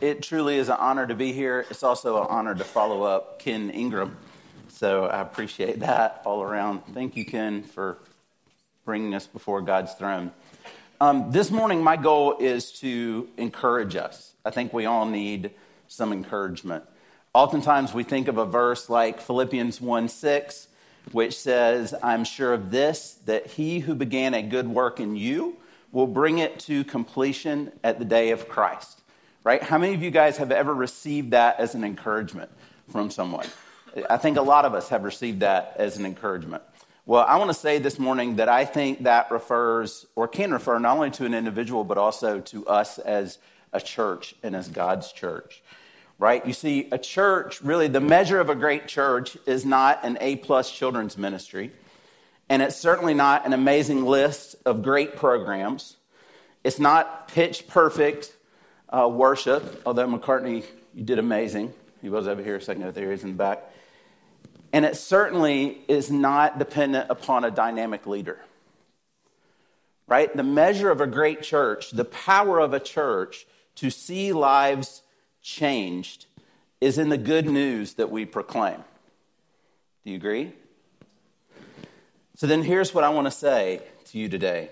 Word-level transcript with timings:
it 0.00 0.22
truly 0.22 0.56
is 0.56 0.68
an 0.68 0.76
honor 0.78 1.06
to 1.06 1.14
be 1.14 1.32
here. 1.32 1.66
It's 1.70 1.82
also 1.82 2.22
an 2.22 2.26
honor 2.28 2.54
to 2.54 2.64
follow 2.64 3.02
up 3.02 3.38
Ken 3.38 3.70
Ingram. 3.70 4.16
So 4.68 5.06
I 5.06 5.20
appreciate 5.20 5.80
that 5.80 6.22
all 6.24 6.42
around. 6.42 6.82
Thank 6.94 7.16
you, 7.16 7.24
Ken, 7.24 7.62
for 7.62 7.98
bringing 8.84 9.14
us 9.14 9.26
before 9.26 9.60
God's 9.60 9.92
throne. 9.94 10.32
Um, 11.00 11.30
this 11.30 11.50
morning, 11.50 11.82
my 11.82 11.96
goal 11.96 12.36
is 12.38 12.72
to 12.80 13.28
encourage 13.36 13.96
us. 13.96 14.34
I 14.44 14.50
think 14.50 14.72
we 14.72 14.86
all 14.86 15.06
need 15.06 15.50
some 15.88 16.12
encouragement. 16.12 16.84
Oftentimes, 17.32 17.94
we 17.94 18.04
think 18.04 18.28
of 18.28 18.38
a 18.38 18.44
verse 18.44 18.90
like 18.90 19.20
Philippians 19.20 19.80
1 19.80 20.08
6, 20.08 20.68
which 21.12 21.38
says, 21.38 21.94
I'm 22.02 22.24
sure 22.24 22.52
of 22.52 22.70
this, 22.70 23.18
that 23.26 23.46
he 23.46 23.80
who 23.80 23.94
began 23.94 24.34
a 24.34 24.42
good 24.42 24.68
work 24.68 25.00
in 25.00 25.16
you 25.16 25.56
will 25.92 26.06
bring 26.06 26.38
it 26.38 26.58
to 26.60 26.84
completion 26.84 27.72
at 27.82 27.98
the 27.98 28.04
day 28.04 28.30
of 28.30 28.48
Christ. 28.48 28.99
Right? 29.42 29.62
How 29.62 29.78
many 29.78 29.94
of 29.94 30.02
you 30.02 30.10
guys 30.10 30.36
have 30.36 30.52
ever 30.52 30.74
received 30.74 31.30
that 31.30 31.58
as 31.60 31.74
an 31.74 31.82
encouragement 31.82 32.50
from 32.90 33.10
someone? 33.10 33.46
I 34.08 34.18
think 34.18 34.36
a 34.36 34.42
lot 34.42 34.64
of 34.64 34.74
us 34.74 34.90
have 34.90 35.02
received 35.02 35.40
that 35.40 35.74
as 35.78 35.96
an 35.96 36.04
encouragement. 36.04 36.62
Well, 37.06 37.24
I 37.26 37.38
want 37.38 37.48
to 37.48 37.54
say 37.54 37.78
this 37.78 37.98
morning 37.98 38.36
that 38.36 38.48
I 38.48 38.64
think 38.64 39.04
that 39.04 39.30
refers 39.30 40.06
or 40.14 40.28
can 40.28 40.52
refer 40.52 40.78
not 40.78 40.96
only 40.96 41.10
to 41.12 41.24
an 41.24 41.34
individual, 41.34 41.84
but 41.84 41.96
also 41.96 42.40
to 42.40 42.66
us 42.66 42.98
as 42.98 43.38
a 43.72 43.80
church 43.80 44.34
and 44.42 44.54
as 44.54 44.68
God's 44.68 45.10
church. 45.10 45.62
Right? 46.18 46.46
You 46.46 46.52
see, 46.52 46.88
a 46.92 46.98
church, 46.98 47.62
really, 47.62 47.88
the 47.88 48.00
measure 48.00 48.40
of 48.40 48.50
a 48.50 48.54
great 48.54 48.86
church 48.88 49.38
is 49.46 49.64
not 49.64 50.04
an 50.04 50.18
A 50.20 50.36
plus 50.36 50.70
children's 50.70 51.16
ministry. 51.16 51.72
And 52.50 52.60
it's 52.60 52.76
certainly 52.76 53.14
not 53.14 53.46
an 53.46 53.54
amazing 53.54 54.04
list 54.04 54.56
of 54.66 54.82
great 54.82 55.16
programs. 55.16 55.96
It's 56.62 56.78
not 56.78 57.28
pitch 57.28 57.66
perfect 57.66 58.36
uh, 58.90 59.08
worship, 59.08 59.82
although 59.86 60.06
McCartney, 60.06 60.64
you 60.94 61.04
did 61.04 61.18
amazing. 61.18 61.72
He 62.02 62.08
was 62.08 62.26
over 62.26 62.42
here 62.42 62.56
a 62.56 62.60
second 62.60 62.82
ago, 62.82 62.92
there 62.92 63.08
he 63.08 63.14
is 63.14 63.22
in 63.22 63.30
the 63.30 63.36
back. 63.36 63.62
And 64.72 64.84
it 64.84 64.96
certainly 64.96 65.80
is 65.88 66.10
not 66.10 66.58
dependent 66.58 67.10
upon 67.10 67.44
a 67.44 67.50
dynamic 67.50 68.06
leader. 68.06 68.38
Right? 70.06 70.34
The 70.36 70.42
measure 70.42 70.90
of 70.90 71.00
a 71.00 71.06
great 71.06 71.42
church, 71.42 71.90
the 71.90 72.04
power 72.04 72.58
of 72.58 72.72
a 72.72 72.80
church 72.80 73.46
to 73.76 73.90
see 73.90 74.32
lives 74.32 75.02
changed, 75.42 76.26
is 76.80 76.98
in 76.98 77.10
the 77.10 77.18
good 77.18 77.46
news 77.46 77.94
that 77.94 78.10
we 78.10 78.24
proclaim. 78.24 78.82
Do 80.04 80.10
you 80.10 80.16
agree? 80.16 80.52
So 82.36 82.46
then 82.46 82.62
here's 82.62 82.94
what 82.94 83.04
I 83.04 83.10
want 83.10 83.26
to 83.26 83.30
say 83.30 83.82
to 84.06 84.18
you 84.18 84.28
today. 84.28 84.70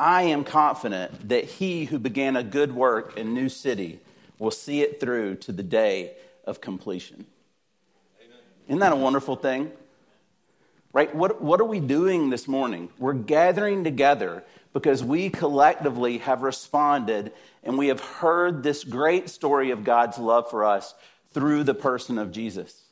I 0.00 0.22
am 0.22 0.44
confident 0.44 1.28
that 1.28 1.44
he 1.44 1.84
who 1.84 1.98
began 1.98 2.34
a 2.34 2.42
good 2.42 2.74
work 2.74 3.18
in 3.18 3.34
New 3.34 3.50
City 3.50 4.00
will 4.38 4.50
see 4.50 4.80
it 4.80 4.98
through 4.98 5.36
to 5.36 5.52
the 5.52 5.62
day 5.62 6.12
of 6.46 6.62
completion. 6.62 7.26
Amen. 8.18 8.38
Isn't 8.66 8.78
that 8.78 8.92
a 8.92 8.96
wonderful 8.96 9.36
thing? 9.36 9.70
Right? 10.94 11.14
What, 11.14 11.42
what 11.42 11.60
are 11.60 11.66
we 11.66 11.80
doing 11.80 12.30
this 12.30 12.48
morning? 12.48 12.88
We're 12.98 13.12
gathering 13.12 13.84
together 13.84 14.42
because 14.72 15.04
we 15.04 15.28
collectively 15.28 16.16
have 16.18 16.40
responded 16.40 17.32
and 17.62 17.76
we 17.76 17.88
have 17.88 18.00
heard 18.00 18.62
this 18.62 18.84
great 18.84 19.28
story 19.28 19.70
of 19.70 19.84
God's 19.84 20.16
love 20.16 20.48
for 20.48 20.64
us 20.64 20.94
through 21.34 21.64
the 21.64 21.74
person 21.74 22.16
of 22.16 22.32
Jesus. 22.32 22.84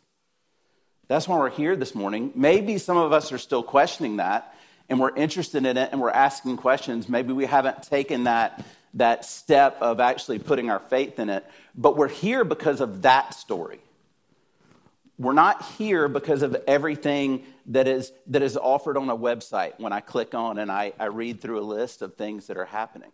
That's 1.06 1.26
why 1.26 1.38
we're 1.38 1.48
here 1.48 1.74
this 1.74 1.94
morning. 1.94 2.32
Maybe 2.34 2.76
some 2.76 2.98
of 2.98 3.14
us 3.14 3.32
are 3.32 3.38
still 3.38 3.62
questioning 3.62 4.18
that 4.18 4.54
and 4.88 4.98
we're 4.98 5.14
interested 5.14 5.64
in 5.64 5.76
it 5.76 5.90
and 5.92 6.00
we're 6.00 6.10
asking 6.10 6.56
questions. 6.56 7.08
Maybe 7.08 7.32
we 7.32 7.46
haven't 7.46 7.82
taken 7.82 8.24
that, 8.24 8.64
that 8.94 9.24
step 9.24 9.76
of 9.80 10.00
actually 10.00 10.38
putting 10.38 10.70
our 10.70 10.78
faith 10.78 11.18
in 11.18 11.28
it, 11.28 11.44
but 11.74 11.96
we're 11.96 12.08
here 12.08 12.44
because 12.44 12.80
of 12.80 13.02
that 13.02 13.34
story. 13.34 13.80
We're 15.18 15.32
not 15.32 15.62
here 15.76 16.06
because 16.08 16.42
of 16.42 16.56
everything 16.66 17.44
that 17.66 17.88
is, 17.88 18.12
that 18.28 18.42
is 18.42 18.56
offered 18.56 18.96
on 18.96 19.10
a 19.10 19.16
website 19.16 19.72
when 19.78 19.92
I 19.92 20.00
click 20.00 20.34
on 20.34 20.58
and 20.58 20.70
I, 20.70 20.92
I 20.98 21.06
read 21.06 21.40
through 21.40 21.58
a 21.58 21.66
list 21.66 22.02
of 22.02 22.14
things 22.14 22.46
that 22.46 22.56
are 22.56 22.66
happening. 22.66 23.10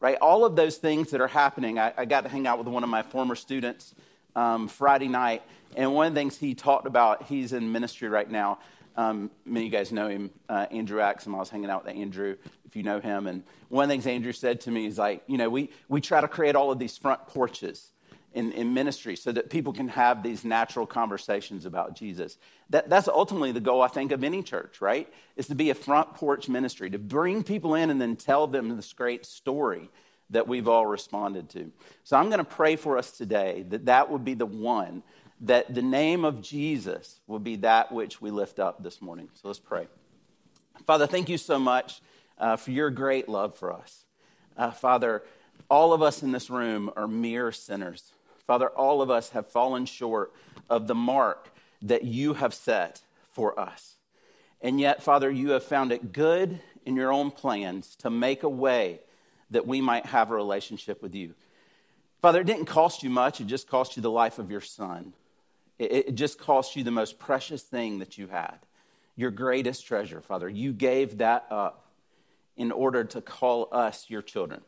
Right? 0.00 0.18
All 0.20 0.44
of 0.44 0.56
those 0.56 0.76
things 0.76 1.12
that 1.12 1.20
are 1.20 1.28
happening, 1.28 1.78
I, 1.78 1.92
I 1.96 2.04
got 2.04 2.24
to 2.24 2.28
hang 2.28 2.46
out 2.46 2.58
with 2.58 2.66
one 2.66 2.82
of 2.82 2.90
my 2.90 3.02
former 3.02 3.34
students 3.34 3.94
um, 4.34 4.68
Friday 4.68 5.08
night, 5.08 5.42
and 5.74 5.94
one 5.94 6.08
of 6.08 6.14
the 6.14 6.20
things 6.20 6.36
he 6.36 6.54
talked 6.54 6.86
about, 6.86 7.22
he's 7.22 7.54
in 7.54 7.72
ministry 7.72 8.08
right 8.08 8.30
now. 8.30 8.58
Um, 8.96 9.30
many 9.44 9.66
of 9.66 9.72
you 9.72 9.78
guys 9.78 9.92
know 9.92 10.08
him, 10.08 10.30
uh, 10.48 10.66
Andrew 10.70 11.00
Axum. 11.00 11.34
I 11.34 11.38
was 11.38 11.50
hanging 11.50 11.68
out 11.68 11.84
with 11.84 11.94
Andrew, 11.94 12.36
if 12.64 12.74
you 12.74 12.82
know 12.82 12.98
him. 12.98 13.26
And 13.26 13.42
one 13.68 13.84
of 13.84 13.88
the 13.88 13.92
things 13.92 14.06
Andrew 14.06 14.32
said 14.32 14.62
to 14.62 14.70
me 14.70 14.86
is 14.86 14.96
like, 14.96 15.22
you 15.26 15.36
know, 15.36 15.50
we, 15.50 15.70
we 15.88 16.00
try 16.00 16.20
to 16.20 16.28
create 16.28 16.56
all 16.56 16.72
of 16.72 16.78
these 16.78 16.96
front 16.96 17.26
porches 17.26 17.92
in, 18.32 18.52
in 18.52 18.72
ministry 18.72 19.16
so 19.16 19.32
that 19.32 19.50
people 19.50 19.72
can 19.72 19.88
have 19.88 20.22
these 20.22 20.44
natural 20.44 20.86
conversations 20.86 21.66
about 21.66 21.94
Jesus. 21.94 22.38
That, 22.70 22.88
that's 22.88 23.08
ultimately 23.08 23.52
the 23.52 23.60
goal, 23.60 23.82
I 23.82 23.88
think, 23.88 24.12
of 24.12 24.24
any 24.24 24.42
church, 24.42 24.80
right? 24.80 25.12
Is 25.36 25.48
to 25.48 25.54
be 25.54 25.70
a 25.70 25.74
front 25.74 26.14
porch 26.14 26.48
ministry, 26.48 26.88
to 26.90 26.98
bring 26.98 27.42
people 27.42 27.74
in 27.74 27.90
and 27.90 28.00
then 28.00 28.16
tell 28.16 28.46
them 28.46 28.74
this 28.76 28.92
great 28.92 29.26
story 29.26 29.90
that 30.30 30.48
we've 30.48 30.68
all 30.68 30.86
responded 30.86 31.48
to. 31.50 31.70
So 32.04 32.16
I'm 32.16 32.26
going 32.26 32.38
to 32.38 32.44
pray 32.44 32.76
for 32.76 32.98
us 32.98 33.12
today 33.12 33.64
that 33.68 33.86
that 33.86 34.10
would 34.10 34.24
be 34.24 34.34
the 34.34 34.46
one 34.46 35.02
that 35.40 35.74
the 35.74 35.82
name 35.82 36.24
of 36.24 36.40
Jesus 36.40 37.20
will 37.26 37.38
be 37.38 37.56
that 37.56 37.92
which 37.92 38.20
we 38.20 38.30
lift 38.30 38.58
up 38.58 38.82
this 38.82 39.02
morning. 39.02 39.28
So 39.34 39.48
let's 39.48 39.58
pray. 39.58 39.86
Father, 40.86 41.06
thank 41.06 41.28
you 41.28 41.38
so 41.38 41.58
much 41.58 42.00
uh, 42.38 42.56
for 42.56 42.70
your 42.70 42.90
great 42.90 43.28
love 43.28 43.56
for 43.56 43.72
us. 43.72 44.04
Uh, 44.56 44.70
Father, 44.70 45.22
all 45.68 45.92
of 45.92 46.02
us 46.02 46.22
in 46.22 46.32
this 46.32 46.48
room 46.48 46.90
are 46.96 47.08
mere 47.08 47.52
sinners. 47.52 48.12
Father, 48.46 48.68
all 48.68 49.02
of 49.02 49.10
us 49.10 49.30
have 49.30 49.48
fallen 49.48 49.84
short 49.84 50.32
of 50.70 50.86
the 50.86 50.94
mark 50.94 51.50
that 51.82 52.04
you 52.04 52.34
have 52.34 52.54
set 52.54 53.02
for 53.30 53.58
us. 53.58 53.96
And 54.60 54.80
yet, 54.80 55.02
Father, 55.02 55.30
you 55.30 55.50
have 55.50 55.64
found 55.64 55.92
it 55.92 56.12
good 56.12 56.60
in 56.84 56.96
your 56.96 57.12
own 57.12 57.30
plans 57.30 57.96
to 57.96 58.10
make 58.10 58.42
a 58.42 58.48
way 58.48 59.00
that 59.50 59.66
we 59.66 59.80
might 59.80 60.06
have 60.06 60.30
a 60.30 60.34
relationship 60.34 61.02
with 61.02 61.14
you. 61.14 61.34
Father, 62.22 62.40
it 62.40 62.46
didn't 62.46 62.64
cost 62.66 63.02
you 63.02 63.10
much, 63.10 63.40
it 63.40 63.46
just 63.46 63.68
cost 63.68 63.96
you 63.96 64.02
the 64.02 64.10
life 64.10 64.38
of 64.38 64.50
your 64.50 64.60
son. 64.60 65.12
It, 65.78 65.92
it 65.92 66.14
just 66.14 66.38
cost 66.38 66.76
you 66.76 66.84
the 66.84 66.90
most 66.90 67.18
precious 67.18 67.62
thing 67.62 67.98
that 67.98 68.18
you 68.18 68.28
had, 68.28 68.58
your 69.16 69.30
greatest 69.30 69.86
treasure, 69.86 70.20
Father. 70.20 70.48
You 70.48 70.72
gave 70.72 71.18
that 71.18 71.46
up 71.50 71.86
in 72.56 72.72
order 72.72 73.04
to 73.04 73.20
call 73.20 73.68
us 73.72 74.06
your 74.08 74.22
children. 74.22 74.62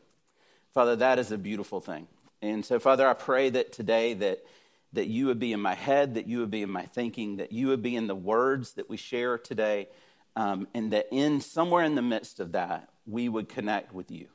Father, 0.73 0.95
that 0.97 1.19
is 1.19 1.31
a 1.31 1.37
beautiful 1.37 1.79
thing. 1.79 2.07
And 2.41 2.65
so, 2.65 2.79
Father, 2.79 3.07
I 3.07 3.13
pray 3.13 3.49
that 3.49 3.71
today 3.71 4.13
that, 4.13 4.45
that 4.93 5.07
you 5.07 5.25
would 5.25 5.39
be 5.39 5.51
in 5.51 5.59
my 5.59 5.75
head, 5.75 6.15
that 6.15 6.27
you 6.27 6.39
would 6.39 6.51
be 6.51 6.61
in 6.61 6.71
my 6.71 6.83
thinking, 6.83 7.37
that 7.37 7.51
you 7.51 7.67
would 7.67 7.81
be 7.81 7.95
in 7.95 8.07
the 8.07 8.15
words 8.15 8.73
that 8.73 8.89
we 8.89 8.97
share 8.97 9.37
today, 9.37 9.89
um, 10.35 10.67
and 10.73 10.91
that 10.93 11.07
in 11.11 11.41
somewhere 11.41 11.83
in 11.83 11.95
the 11.95 12.01
midst 12.01 12.39
of 12.39 12.51
that, 12.53 12.89
we 13.05 13.27
would 13.27 13.49
connect 13.49 13.93
with 13.93 14.11
you 14.11 14.27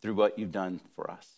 through 0.00 0.14
what 0.14 0.38
you've 0.38 0.52
done 0.52 0.80
for 0.94 1.10
us. 1.10 1.28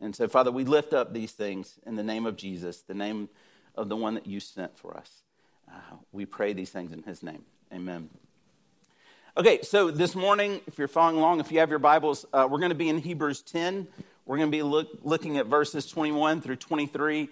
And 0.00 0.14
so, 0.14 0.28
Father, 0.28 0.52
we 0.52 0.64
lift 0.64 0.92
up 0.92 1.12
these 1.12 1.32
things 1.32 1.78
in 1.86 1.96
the 1.96 2.02
name 2.02 2.26
of 2.26 2.36
Jesus, 2.36 2.82
the 2.82 2.94
name 2.94 3.30
of 3.76 3.88
the 3.88 3.96
one 3.96 4.14
that 4.14 4.26
you 4.26 4.40
sent 4.40 4.78
for 4.78 4.96
us. 4.96 5.22
Uh, 5.70 5.96
we 6.12 6.24
pray 6.24 6.52
these 6.52 6.70
things 6.70 6.92
in 6.92 7.02
his 7.02 7.22
name. 7.22 7.44
Amen. 7.72 8.08
Okay, 9.36 9.60
so 9.62 9.90
this 9.90 10.14
morning, 10.14 10.60
if 10.66 10.78
you're 10.78 10.88
following 10.88 11.18
along, 11.18 11.40
if 11.40 11.52
you 11.52 11.58
have 11.58 11.68
your 11.68 11.78
Bibles, 11.78 12.24
uh, 12.32 12.48
we're 12.50 12.58
going 12.58 12.70
to 12.70 12.74
be 12.74 12.88
in 12.88 12.98
Hebrews 12.98 13.42
10. 13.42 13.86
We're 14.24 14.38
going 14.38 14.50
to 14.50 14.56
be 14.56 14.62
look, 14.62 14.88
looking 15.02 15.36
at 15.36 15.46
verses 15.46 15.86
21 15.86 16.40
through 16.40 16.56
23. 16.56 17.28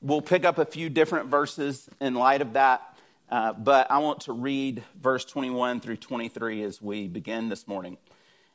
We'll 0.00 0.22
pick 0.22 0.44
up 0.44 0.56
a 0.56 0.64
few 0.64 0.88
different 0.88 1.28
verses 1.28 1.90
in 2.00 2.14
light 2.14 2.40
of 2.40 2.54
that, 2.54 2.96
uh, 3.30 3.52
but 3.52 3.90
I 3.90 3.98
want 3.98 4.22
to 4.22 4.32
read 4.32 4.82
verse 4.98 5.24
21 5.24 5.80
through 5.80 5.98
23 5.98 6.62
as 6.62 6.80
we 6.80 7.06
begin 7.06 7.48
this 7.50 7.68
morning. 7.68 7.98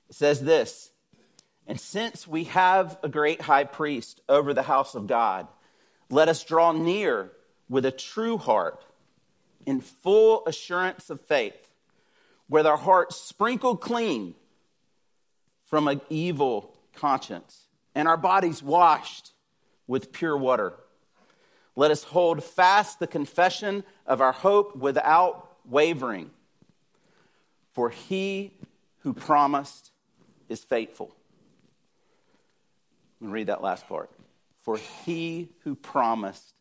It 0.10 0.16
says 0.16 0.42
this 0.42 0.92
And 1.68 1.80
since 1.80 2.28
we 2.28 2.46
have 2.46 2.98
a 3.04 3.10
great 3.10 3.42
high 3.42 3.66
priest 3.66 4.22
over 4.28 4.54
the 4.54 4.64
house 4.64 4.95
of 4.95 5.07
God, 5.07 5.48
let 6.12 6.28
us 6.28 6.44
draw 6.44 6.74
near 6.74 7.31
with 7.69 7.86
a 7.86 7.92
true 7.92 8.38
heart 8.38 8.84
in 9.66 9.80
full 9.80 10.46
assurance 10.46 11.10
of 11.10 11.22
faith, 11.22 11.72
with 12.50 12.68
our 12.68 12.78
hearts 12.78 13.16
sprinkled 13.16 13.80
clean 13.80 14.36
from 15.63 15.88
an 15.88 16.02
evil 16.10 16.75
conscience 16.94 17.68
and 17.96 18.08
our 18.08 18.18
bodies 18.18 18.62
washed 18.62 19.31
with 19.88 20.12
pure 20.12 20.36
water. 20.36 20.74
Let 21.78 21.92
us 21.92 22.04
hold 22.04 22.44
fast 22.44 23.00
the 23.00 23.07
confession 23.07 23.86
of 24.06 24.19
our 24.19 24.34
hope 24.34 24.75
without 24.75 25.56
wavering, 25.66 26.31
for 27.72 27.90
he 27.90 28.52
who 29.00 29.14
promised 29.14 29.92
is 30.50 30.62
faithful. 30.64 31.16
Let 33.22 33.28
me 33.28 33.34
read 33.34 33.48
that 33.48 33.62
last 33.62 33.88
part 33.88 34.10
for 34.62 34.78
he 34.78 35.50
who 35.63 35.75
promised 35.75 36.54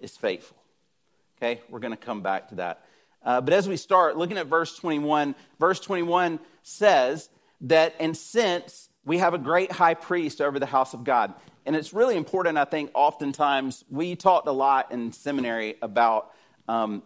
is 0.00 0.16
faithful. 0.16 0.56
Okay, 1.38 1.60
we're 1.68 1.80
going 1.80 1.92
to 1.92 1.96
come 1.96 2.22
back 2.22 2.48
to 2.48 2.56
that. 2.56 2.84
Uh, 3.22 3.40
but 3.40 3.52
as 3.52 3.68
we 3.68 3.76
start 3.76 4.16
looking 4.16 4.38
at 4.38 4.46
verse 4.46 4.76
21, 4.76 5.34
verse 5.58 5.80
21 5.80 6.38
says 6.62 7.28
that, 7.62 7.94
and 7.98 8.16
since 8.16 8.88
we 9.04 9.18
have 9.18 9.34
a 9.34 9.38
great 9.38 9.72
high 9.72 9.94
priest 9.94 10.40
over 10.40 10.58
the 10.58 10.66
house 10.66 10.94
of 10.94 11.04
God, 11.04 11.34
And 11.66 11.74
it's 11.74 11.92
really 11.92 12.16
important, 12.16 12.56
I 12.58 12.64
think, 12.64 12.92
oftentimes 12.94 13.84
we 13.90 14.14
talked 14.14 14.46
a 14.46 14.52
lot 14.52 14.92
in 14.92 15.12
seminary 15.12 15.74
about 15.82 16.30
um, 16.68 17.02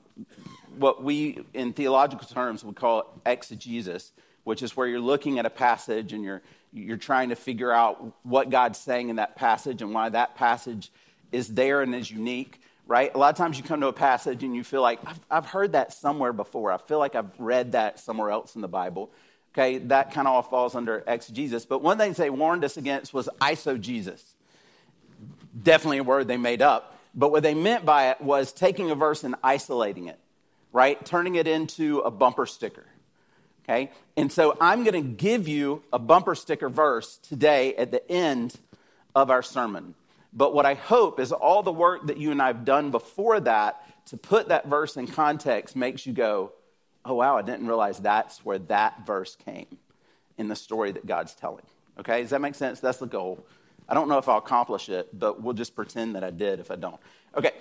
what 0.77 1.03
we, 1.03 1.45
in 1.55 1.73
theological 1.73 2.29
terms, 2.29 2.63
would 2.63 2.77
call 2.77 3.21
exegesis, 3.25 4.13
which 4.45 4.63
is 4.63 4.77
where 4.77 4.87
you're 4.87 5.01
looking 5.01 5.39
at 5.39 5.47
a 5.47 5.51
passage 5.51 6.13
and 6.13 6.23
you're, 6.23 6.43
you're 6.73 6.97
trying 6.97 7.31
to 7.31 7.37
figure 7.37 7.73
out 7.73 8.15
what 8.23 8.51
God's 8.51 8.79
saying 8.79 9.09
in 9.09 9.17
that 9.17 9.37
passage 9.37 9.83
and 9.83 9.93
why 9.93 10.09
that 10.09 10.37
passage 10.37 10.91
is 11.33 11.49
there 11.49 11.83
and 11.83 11.95
is 11.95 12.11
unique, 12.11 12.61
right? 12.87 13.13
A 13.15 13.19
lot 13.19 13.31
of 13.31 13.37
times 13.37 13.59
you 13.59 13.65
come 13.65 13.81
to 13.81 13.89
a 13.89 13.93
passage 13.93 14.43
and 14.45 14.55
you 14.55 14.65
feel 14.65 14.83
like, 14.83 15.01
I've, 15.07 15.21
I've 15.31 15.47
heard 15.47 15.73
that 15.73 15.93
somewhere 15.93 16.33
before. 16.33 16.73
I 16.73 16.79
feel 16.79 16.99
like 16.99 17.15
I've 17.15 17.39
read 17.39 17.73
that 17.73 17.99
somewhere 17.99 18.31
else 18.31 18.55
in 18.55 18.61
the 18.61 18.69
Bible. 18.69 19.11
Okay, 19.53 19.79
that 19.79 20.13
kind 20.13 20.29
of 20.29 20.35
all 20.35 20.43
falls 20.43 20.77
under 20.77 21.03
exegesis. 21.09 21.67
But 21.67 21.83
one 21.83 21.99
thing 21.99 22.13
they 22.13 22.31
warned 22.31 22.65
us 22.65 22.77
against 22.77 23.13
was 23.13 23.29
eisegesis. 23.41 24.23
Definitely 25.61 25.99
a 25.99 26.05
word 26.05 26.29
they 26.29 26.37
made 26.37 26.63
up. 26.63 26.99
But 27.15 27.33
what 27.33 27.43
they 27.43 27.55
meant 27.55 27.85
by 27.85 28.11
it 28.11 28.21
was 28.21 28.53
taking 28.53 28.93
a 28.93 28.95
verse 28.95 29.25
and 29.25 29.35
isolating 29.43 30.07
it, 30.07 30.21
right? 30.73 31.05
Turning 31.05 31.35
it 31.35 31.49
into 31.49 31.99
a 32.01 32.11
bumper 32.13 32.47
sticker. 32.47 32.87
Okay? 33.71 33.91
And 34.17 34.33
so 34.33 34.57
I'm 34.61 34.83
going 34.83 35.01
to 35.01 35.09
give 35.09 35.47
you 35.47 35.83
a 35.93 35.99
bumper 35.99 36.35
sticker 36.35 36.69
verse 36.69 37.19
today 37.19 37.75
at 37.77 37.93
the 37.93 38.11
end 38.11 38.59
of 39.15 39.31
our 39.31 39.43
sermon. 39.43 39.95
But 40.33 40.55
what 40.55 40.67
I 40.67 40.75
hope 40.75 41.21
is 41.21 41.31
all 41.31 41.63
the 41.63 41.73
work 41.73 42.09
that 42.09 42.17
you 42.17 42.33
and 42.33 42.43
I 42.43 42.49
have 42.49 42.65
done 42.65 42.91
before 42.91 43.39
that 43.41 43.81
to 44.07 44.17
put 44.17 44.49
that 44.49 44.67
verse 44.67 44.97
in 44.97 45.07
context 45.07 45.77
makes 45.77 46.05
you 46.05 46.13
go, 46.13 46.53
oh, 47.05 47.15
wow, 47.15 47.37
I 47.37 47.43
didn't 47.43 47.67
realize 47.69 47.99
that's 47.99 48.45
where 48.45 48.59
that 48.59 49.07
verse 49.07 49.37
came 49.45 49.79
in 50.37 50.49
the 50.49 50.57
story 50.57 50.91
that 50.93 51.07
God's 51.07 51.35
telling. 51.35 51.65
Okay, 51.99 52.23
does 52.23 52.31
that 52.31 52.41
make 52.41 52.57
sense? 52.57 52.81
That's 52.81 52.99
the 52.99 53.07
goal. 53.07 53.45
I 53.89 53.95
don't 53.95 54.09
know 54.09 54.19
if 54.19 54.29
I'll 54.29 54.39
accomplish 54.39 54.89
it, 54.89 55.17
but 55.17 55.43
we'll 55.43 55.55
just 55.55 55.77
pretend 55.77 56.17
that 56.17 56.25
I 56.25 56.31
did 56.31 56.59
if 56.59 56.71
I 56.71 56.77
don't. 56.77 57.01
Okay, 57.37 57.53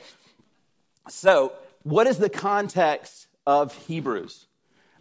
so 1.07 1.53
what 1.83 2.07
is 2.07 2.17
the 2.17 2.29
context 2.29 3.27
of 3.45 3.75
Hebrews? 3.85 4.47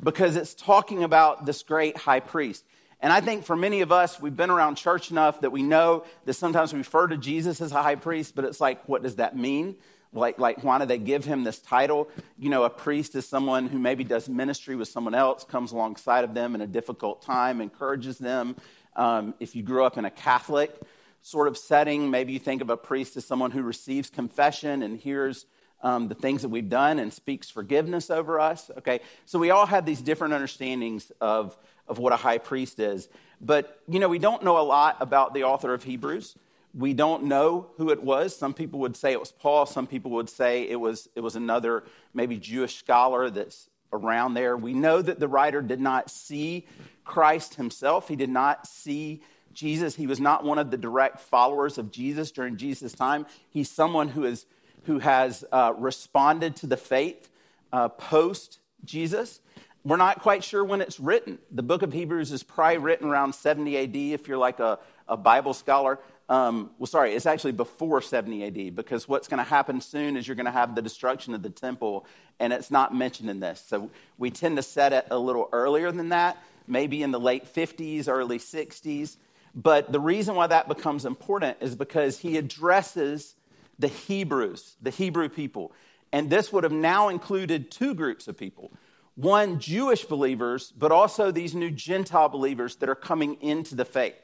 Because 0.03 0.37
it's 0.37 0.55
talking 0.55 1.03
about 1.03 1.47
this 1.47 1.63
great 1.63 1.97
high 1.97 2.21
priest. 2.21 2.65
And 3.01 3.13
I 3.13 3.21
think 3.21 3.45
for 3.45 3.57
many 3.57 3.81
of 3.81 3.93
us, 3.93 4.21
we've 4.21 4.37
been 4.37 4.51
around 4.51 4.75
church 4.75 5.11
enough 5.11 5.41
that 5.43 5.51
we 5.51 5.63
know 5.63 6.05
that 6.25 6.35
sometimes 6.35 6.73
we 6.73 6.79
refer 6.79 7.07
to 7.07 7.17
Jesus 7.17 7.61
as 7.61 7.73
a 7.73 7.83
high 7.83 7.95
priest, 7.95 8.35
but 8.35 8.45
it's 8.45 8.61
like, 8.61 8.89
what 8.89 9.03
does 9.03 9.17
that 9.17 9.37
mean? 9.37 9.77
Like, 10.13 10.39
like, 10.39 10.65
why 10.65 10.79
do 10.79 10.87
they 10.87 10.99
give 10.99 11.25
him 11.25 11.45
this 11.45 11.61
title? 11.61 12.09
You 12.39 12.51
know, 12.51 12.65
a 12.65 12.71
priest 12.71 13.15
is 13.15 13.29
someone 13.29 13.69
who 13.69 13.79
maybe 13.79 14.05
does 14.05 14.29
ministry 14.29 14.75
with 14.75 14.89
someone 14.89 15.15
else, 15.15 15.45
comes 15.45 15.71
alongside 15.73 16.25
of 16.25 16.35
them 16.35 16.55
in 16.55 16.61
a 16.61 16.67
difficult 16.67 17.23
time, 17.23 17.61
encourages 17.61 18.19
them. 18.19 18.57
Um, 18.97 19.35
if 19.39 19.55
you 19.55 19.63
grew 19.63 19.85
up 19.85 19.99
in 19.99 20.05
a 20.05 20.11
Catholic 20.11 20.75
sort 21.23 21.47
of 21.47 21.59
setting, 21.59 22.11
maybe 22.11 22.33
you 22.33 22.39
think 22.39 22.63
of 22.63 22.71
a 22.71 22.77
priest 22.77 23.17
as 23.17 23.25
someone 23.25 23.51
who 23.51 23.63
receives 23.63 24.09
confession 24.09 24.83
and 24.83 24.99
hears 24.99 25.47
um, 25.83 26.09
the 26.09 26.15
things 26.15 26.43
that 26.43 26.49
we've 26.49 26.69
done 26.69 26.99
and 26.99 27.13
speaks 27.13 27.51
forgiveness 27.51 28.11
over 28.11 28.41
us. 28.41 28.71
Okay, 28.79 29.01
so 29.27 29.39
we 29.39 29.51
all 29.51 29.67
have 29.67 29.87
these 29.87 30.01
different 30.01 30.35
understandings 30.35 31.13
of, 31.21 31.57
of 31.87 31.99
what 31.99 32.13
a 32.13 32.17
high 32.17 32.39
priest 32.39 32.81
is. 32.81 33.09
But, 33.41 33.81
you 33.89 34.01
know, 34.01 34.09
we 34.09 34.19
don't 34.19 34.43
know 34.43 34.59
a 34.59 34.63
lot 34.63 34.97
about 35.01 35.35
the 35.35 35.45
author 35.45 35.73
of 35.73 35.85
Hebrews. 35.85 36.35
We 36.75 36.93
don't 36.93 37.25
know 37.25 37.69
who 37.77 37.91
it 37.91 38.03
was. 38.03 38.37
Some 38.37 38.53
people 38.53 38.81
would 38.81 38.97
say 38.97 39.13
it 39.13 39.21
was 39.21 39.33
Paul. 39.33 39.67
Some 39.67 39.87
people 39.87 40.11
would 40.13 40.29
say 40.29 40.69
it 40.69 40.77
was, 40.77 41.09
it 41.15 41.21
was 41.21 41.37
another 41.37 41.85
maybe 42.13 42.37
Jewish 42.37 42.77
scholar 42.77 43.31
that's 43.31 43.69
around 43.93 44.35
there. 44.35 44.57
We 44.57 44.75
know 44.75 45.01
that 45.01 45.19
the 45.19 45.29
writer 45.29 45.63
did 45.63 45.81
not 45.81 46.11
see 46.11 46.67
Christ 47.05 47.55
himself. 47.55 48.09
He 48.09 48.17
did 48.17 48.29
not 48.29 48.67
see 48.67 49.23
Jesus. 49.53 49.97
He 49.97 50.07
was 50.07 50.21
not 50.21 50.45
one 50.45 50.59
of 50.59 50.71
the 50.71 50.77
direct 50.77 51.21
followers 51.21 51.79
of 51.79 51.91
Jesus 51.91 52.31
during 52.31 52.57
Jesus' 52.57 52.93
time. 52.93 53.27
He's 53.49 53.71
someone 53.71 54.09
who, 54.09 54.25
is, 54.25 54.45
who 54.85 54.99
has 54.99 55.45
uh, 55.53 55.73
responded 55.77 56.57
to 56.57 56.67
the 56.67 56.77
faith 56.77 57.29
uh, 57.73 57.89
post 57.89 58.59
Jesus. 58.85 59.41
We're 59.85 59.97
not 59.97 60.21
quite 60.21 60.45
sure 60.45 60.65
when 60.65 60.81
it's 60.81 60.99
written. 60.99 61.39
The 61.51 61.63
book 61.63 61.83
of 61.83 61.93
Hebrews 61.93 62.33
is 62.33 62.43
probably 62.43 62.79
written 62.79 63.09
around 63.09 63.35
70 63.35 63.77
AD 63.79 63.97
if 63.97 64.29
you're 64.29 64.39
like 64.39 64.61
a, 64.61 64.79
a 65.07 65.17
Bible 65.17 65.55
scholar. 65.55 65.99
Um, 66.29 66.71
well, 66.79 66.87
sorry, 66.87 67.15
it's 67.15 67.25
actually 67.25 67.53
before 67.53 68.03
70 68.03 68.45
AD 68.45 68.77
because 68.77 69.09
what's 69.09 69.29
going 69.29 69.39
to 69.43 69.49
happen 69.49 69.81
soon 69.81 70.17
is 70.17 70.29
you're 70.29 70.37
going 70.37 70.47
to 70.47 70.53
have 70.53 70.75
the 70.75 70.83
destruction 70.83 71.33
of 71.33 71.43
the 71.43 71.49
temple, 71.49 72.05
and 72.39 72.53
it's 72.53 72.71
not 72.71 72.95
mentioned 72.95 73.31
in 73.31 73.41
this. 73.41 73.65
So 73.67 73.91
we 74.19 74.31
tend 74.31 74.57
to 74.57 74.63
set 74.63 74.93
it 74.93 75.07
a 75.11 75.19
little 75.19 75.49
earlier 75.53 75.91
than 75.91 76.11
that, 76.11 76.37
maybe 76.67 77.03
in 77.03 77.13
the 77.13 77.21
late 77.21 77.53
50s, 77.53 78.09
early 78.09 78.39
60s. 78.39 79.17
But 79.55 79.91
the 79.91 80.01
reason 80.01 80.35
why 80.35 80.49
that 80.49 80.69
becomes 80.69 81.07
important 81.07 81.57
is 81.61 81.75
because 81.75 82.19
he 82.19 82.37
addresses 82.37 83.35
the 83.79 83.89
Hebrews, 83.89 84.77
the 84.83 84.91
Hebrew 84.91 85.29
people. 85.29 85.73
And 86.13 86.31
this 86.31 86.53
would 86.53 86.65
have 86.65 86.73
now 86.73 87.09
included 87.09 87.71
two 87.71 87.95
groups 87.95 88.29
of 88.29 88.37
people 88.37 88.73
one, 89.15 89.59
Jewish 89.59 90.05
believers, 90.05 90.73
but 90.79 90.93
also 90.93 91.33
these 91.33 91.53
new 91.53 91.73
Gentile 91.73 92.29
believers 92.29 92.77
that 92.77 92.89
are 92.89 92.95
coming 92.95 93.35
into 93.43 93.75
the 93.75 93.85
faith. 93.85 94.15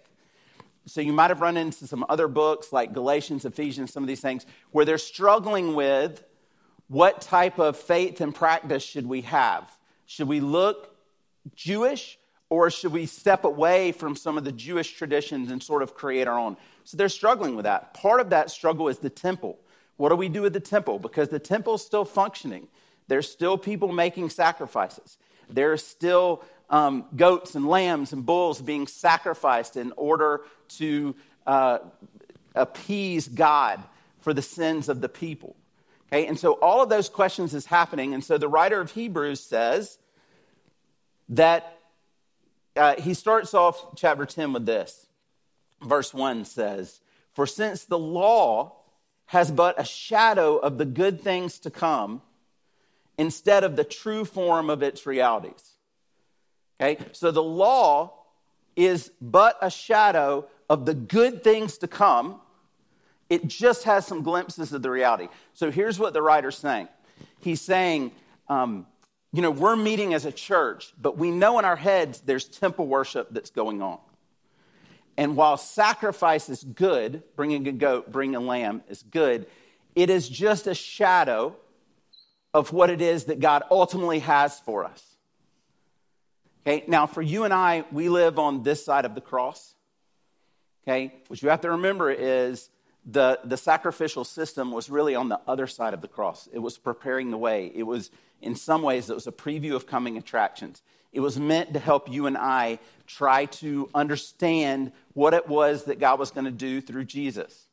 So 0.86 1.00
you 1.00 1.12
might 1.12 1.30
have 1.30 1.40
run 1.40 1.56
into 1.56 1.88
some 1.88 2.06
other 2.08 2.28
books 2.28 2.72
like 2.72 2.92
Galatians, 2.92 3.44
Ephesians, 3.44 3.92
some 3.92 4.04
of 4.04 4.06
these 4.06 4.20
things, 4.20 4.46
where 4.70 4.84
they're 4.84 4.98
struggling 4.98 5.74
with 5.74 6.22
what 6.86 7.20
type 7.20 7.58
of 7.58 7.76
faith 7.76 8.20
and 8.20 8.32
practice 8.32 8.84
should 8.84 9.06
we 9.06 9.22
have? 9.22 9.68
Should 10.06 10.28
we 10.28 10.38
look 10.38 10.94
Jewish 11.56 12.16
or 12.48 12.70
should 12.70 12.92
we 12.92 13.06
step 13.06 13.44
away 13.44 13.90
from 13.90 14.14
some 14.14 14.38
of 14.38 14.44
the 14.44 14.52
Jewish 14.52 14.92
traditions 14.92 15.50
and 15.50 15.60
sort 15.62 15.82
of 15.82 15.94
create 15.94 16.28
our 16.28 16.38
own? 16.38 16.56
So 16.84 16.96
they're 16.96 17.08
struggling 17.08 17.56
with 17.56 17.64
that. 17.64 17.94
Part 17.94 18.20
of 18.20 18.30
that 18.30 18.50
struggle 18.50 18.88
is 18.88 18.98
the 18.98 19.10
temple. 19.10 19.58
What 19.96 20.10
do 20.10 20.16
we 20.16 20.28
do 20.28 20.42
with 20.42 20.52
the 20.52 20.60
temple? 20.60 20.98
Because 20.98 21.28
the 21.28 21.38
temple's 21.38 21.84
still 21.84 22.04
functioning. 22.04 22.68
There's 23.08 23.30
still 23.30 23.58
people 23.58 23.92
making 23.92 24.30
sacrifices. 24.30 25.18
There's 25.48 25.84
still 25.84 26.44
um, 26.70 27.06
goats 27.16 27.54
and 27.54 27.68
lambs 27.68 28.12
and 28.12 28.24
bulls 28.24 28.60
being 28.60 28.86
sacrificed 28.86 29.76
in 29.76 29.92
order 29.96 30.42
to 30.68 31.14
uh, 31.46 31.78
appease 32.54 33.28
God 33.28 33.82
for 34.20 34.32
the 34.32 34.42
sins 34.42 34.88
of 34.88 35.00
the 35.00 35.08
people. 35.08 35.56
Okay, 36.08 36.26
and 36.26 36.38
so 36.38 36.52
all 36.54 36.82
of 36.82 36.88
those 36.88 37.08
questions 37.08 37.54
is 37.54 37.66
happening. 37.66 38.14
And 38.14 38.22
so 38.22 38.38
the 38.38 38.48
writer 38.48 38.80
of 38.80 38.92
Hebrews 38.92 39.40
says 39.40 39.98
that 41.28 41.78
uh, 42.76 42.94
he 43.00 43.14
starts 43.14 43.54
off 43.54 43.94
chapter 43.96 44.26
10 44.26 44.52
with 44.52 44.66
this. 44.66 45.06
Verse 45.84 46.14
1 46.14 46.44
says, 46.44 47.00
For 47.32 47.46
since 47.46 47.84
the 47.84 47.98
law 47.98 48.76
has 49.26 49.50
but 49.50 49.80
a 49.80 49.84
shadow 49.84 50.56
of 50.56 50.78
the 50.78 50.84
good 50.84 51.20
things 51.20 51.58
to 51.60 51.70
come 51.70 52.22
instead 53.16 53.64
of 53.64 53.76
the 53.76 53.84
true 53.84 54.24
form 54.24 54.70
of 54.70 54.82
its 54.82 55.06
realities. 55.06 55.72
Okay, 56.80 57.02
so 57.12 57.30
the 57.30 57.42
law 57.42 58.12
is 58.76 59.12
but 59.20 59.56
a 59.62 59.70
shadow 59.70 60.46
of 60.68 60.86
the 60.86 60.94
good 60.94 61.44
things 61.44 61.78
to 61.78 61.88
come. 61.88 62.40
It 63.30 63.46
just 63.46 63.84
has 63.84 64.06
some 64.06 64.22
glimpses 64.22 64.72
of 64.72 64.82
the 64.82 64.90
reality. 64.90 65.28
So 65.54 65.70
here's 65.70 65.98
what 65.98 66.12
the 66.12 66.22
writer's 66.22 66.58
saying 66.58 66.88
He's 67.38 67.60
saying, 67.60 68.12
um, 68.48 68.86
you 69.32 69.42
know, 69.42 69.50
we're 69.50 69.76
meeting 69.76 70.14
as 70.14 70.24
a 70.24 70.32
church, 70.32 70.92
but 71.00 71.16
we 71.16 71.30
know 71.30 71.58
in 71.58 71.64
our 71.64 71.76
heads 71.76 72.20
there's 72.20 72.44
temple 72.44 72.86
worship 72.86 73.28
that's 73.30 73.50
going 73.50 73.82
on. 73.82 73.98
And 75.16 75.36
while 75.36 75.56
sacrifice 75.56 76.48
is 76.48 76.64
good, 76.64 77.22
bringing 77.36 77.68
a 77.68 77.72
goat, 77.72 78.10
bringing 78.10 78.34
a 78.34 78.40
lamb 78.40 78.82
is 78.88 79.02
good, 79.02 79.46
it 79.94 80.10
is 80.10 80.28
just 80.28 80.66
a 80.66 80.74
shadow 80.74 81.56
of 82.52 82.72
what 82.72 82.90
it 82.90 83.00
is 83.00 83.24
that 83.24 83.40
God 83.40 83.62
ultimately 83.70 84.20
has 84.20 84.58
for 84.60 84.84
us. 84.84 85.02
Okay, 86.66 86.84
now 86.86 87.06
for 87.06 87.22
you 87.22 87.44
and 87.44 87.52
I, 87.52 87.84
we 87.92 88.08
live 88.08 88.38
on 88.38 88.62
this 88.62 88.84
side 88.84 89.04
of 89.04 89.14
the 89.14 89.20
cross. 89.20 89.74
Okay, 90.86 91.14
what 91.28 91.42
you 91.42 91.48
have 91.48 91.60
to 91.62 91.70
remember 91.72 92.10
is 92.10 92.70
the, 93.06 93.38
the 93.44 93.56
sacrificial 93.56 94.24
system 94.24 94.72
was 94.72 94.88
really 94.88 95.14
on 95.14 95.28
the 95.28 95.40
other 95.46 95.66
side 95.66 95.94
of 95.94 96.00
the 96.00 96.08
cross. 96.08 96.48
It 96.52 96.60
was 96.60 96.78
preparing 96.78 97.30
the 97.30 97.38
way. 97.38 97.70
It 97.74 97.82
was, 97.82 98.10
in 98.40 98.56
some 98.56 98.82
ways, 98.82 99.10
it 99.10 99.14
was 99.14 99.26
a 99.26 99.32
preview 99.32 99.74
of 99.74 99.86
coming 99.86 100.16
attractions. 100.16 100.82
It 101.12 101.20
was 101.20 101.38
meant 101.38 101.74
to 101.74 101.78
help 101.78 102.10
you 102.10 102.26
and 102.26 102.36
I 102.36 102.78
try 103.06 103.44
to 103.46 103.88
understand 103.94 104.92
what 105.12 105.34
it 105.34 105.48
was 105.48 105.84
that 105.84 106.00
God 106.00 106.18
was 106.18 106.30
going 106.30 106.46
to 106.46 106.50
do 106.50 106.80
through 106.80 107.04
Jesus. 107.04 107.66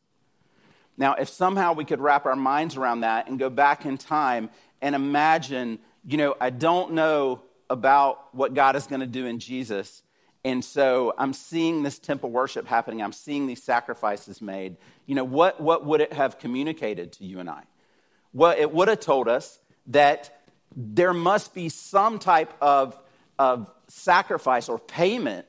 Now, 0.97 1.15
if 1.15 1.29
somehow 1.29 1.73
we 1.73 1.85
could 1.85 1.99
wrap 1.99 2.25
our 2.25 2.35
minds 2.35 2.75
around 2.75 3.01
that 3.01 3.27
and 3.27 3.39
go 3.39 3.49
back 3.49 3.85
in 3.85 3.97
time 3.97 4.49
and 4.81 4.93
imagine, 4.93 5.79
you 6.05 6.17
know, 6.17 6.35
I 6.39 6.49
don't 6.49 6.93
know 6.93 7.41
about 7.69 8.35
what 8.35 8.53
God 8.53 8.75
is 8.75 8.85
going 8.85 8.99
to 8.99 9.07
do 9.07 9.25
in 9.25 9.39
Jesus. 9.39 10.03
And 10.43 10.63
so 10.63 11.13
I'm 11.17 11.33
seeing 11.33 11.83
this 11.83 11.99
temple 11.99 12.29
worship 12.29 12.67
happening. 12.67 13.01
I'm 13.01 13.13
seeing 13.13 13.47
these 13.47 13.63
sacrifices 13.63 14.41
made. 14.41 14.75
You 15.11 15.15
know, 15.15 15.25
what, 15.25 15.59
what 15.59 15.85
would 15.85 15.99
it 15.99 16.13
have 16.13 16.39
communicated 16.39 17.11
to 17.11 17.25
you 17.25 17.41
and 17.41 17.49
I? 17.49 17.63
Well, 18.31 18.55
it 18.57 18.71
would 18.71 18.87
have 18.87 19.01
told 19.01 19.27
us 19.27 19.59
that 19.87 20.41
there 20.73 21.13
must 21.13 21.53
be 21.53 21.67
some 21.67 22.17
type 22.17 22.53
of, 22.61 22.97
of 23.37 23.69
sacrifice 23.89 24.69
or 24.69 24.79
payment 24.79 25.45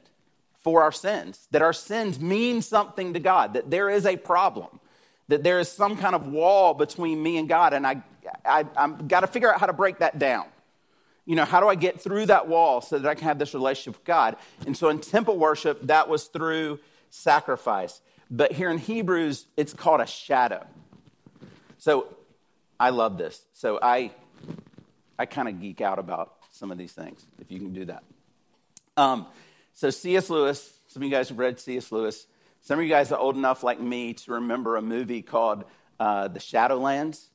for 0.65 0.83
our 0.83 0.91
sins, 0.91 1.47
that 1.53 1.63
our 1.63 1.73
sins 1.73 2.19
mean 2.19 2.61
something 2.61 3.13
to 3.15 3.21
God, 3.21 3.55
that 3.55 3.71
there 3.71 3.89
is 3.89 4.05
a 4.05 4.17
problem, 4.17 4.81
that 5.29 5.45
there 5.45 5.61
is 5.61 5.69
some 5.69 5.97
kind 5.97 6.17
of 6.17 6.27
wall 6.27 6.75
between 6.75 7.23
me 7.23 7.37
and 7.37 7.49
God, 7.49 7.73
and 7.73 7.87
I, 7.87 8.03
I, 8.45 8.65
I've 8.77 9.07
got 9.07 9.21
to 9.21 9.29
figure 9.29 9.55
out 9.55 9.61
how 9.61 9.67
to 9.67 9.73
break 9.73 10.01
that 10.01 10.19
down. 10.19 10.47
You 11.25 11.37
know, 11.37 11.45
how 11.45 11.61
do 11.61 11.69
I 11.69 11.77
get 11.77 12.01
through 12.01 12.27
that 12.27 12.49
wall 12.49 12.81
so 12.81 12.99
that 12.99 13.09
I 13.09 13.15
can 13.15 13.29
have 13.29 13.39
this 13.39 13.55
relationship 13.55 14.01
with 14.01 14.07
God? 14.07 14.35
And 14.67 14.77
so 14.77 14.89
in 14.89 14.99
temple 14.99 15.39
worship, 15.39 15.83
that 15.83 16.09
was 16.09 16.25
through 16.25 16.81
sacrifice. 17.11 18.01
But 18.35 18.53
here 18.53 18.71
in 18.71 18.79
Hebrews, 18.79 19.47
it's 19.59 19.75
called 19.75 20.01
a 20.01 20.07
shadow. 20.07 20.67
So 21.77 22.17
I 22.81 22.89
love 22.89 23.19
this. 23.19 23.45
So 23.53 23.79
I, 23.81 24.11
I 25.19 25.27
kind 25.27 25.49
of 25.49 25.61
geek 25.61 25.83
out 25.83 25.99
about 25.99 26.33
some 26.51 26.73
of 26.73 26.79
these 26.79 26.93
things, 26.93 27.25
if 27.41 27.51
you 27.51 27.59
can 27.59 27.75
do 27.75 27.85
that. 27.85 28.03
Um, 28.97 29.27
so, 29.75 29.91
C.S. 29.91 30.31
Lewis, 30.31 30.73
some 30.89 31.03
of 31.03 31.09
you 31.09 31.15
guys 31.15 31.29
have 31.29 31.39
read 31.39 31.61
C.S. 31.61 31.93
Lewis. 31.93 32.27
Some 32.63 32.79
of 32.79 32.85
you 32.85 32.91
guys 32.91 33.13
are 33.13 33.19
old 33.19 33.37
enough, 33.37 33.63
like 33.63 33.81
me, 33.81 34.15
to 34.15 34.33
remember 34.33 34.77
a 34.77 34.83
movie 34.83 35.21
called 35.21 35.65
uh, 36.01 36.29
The 36.29 36.41
Shadowlands, 36.41 37.27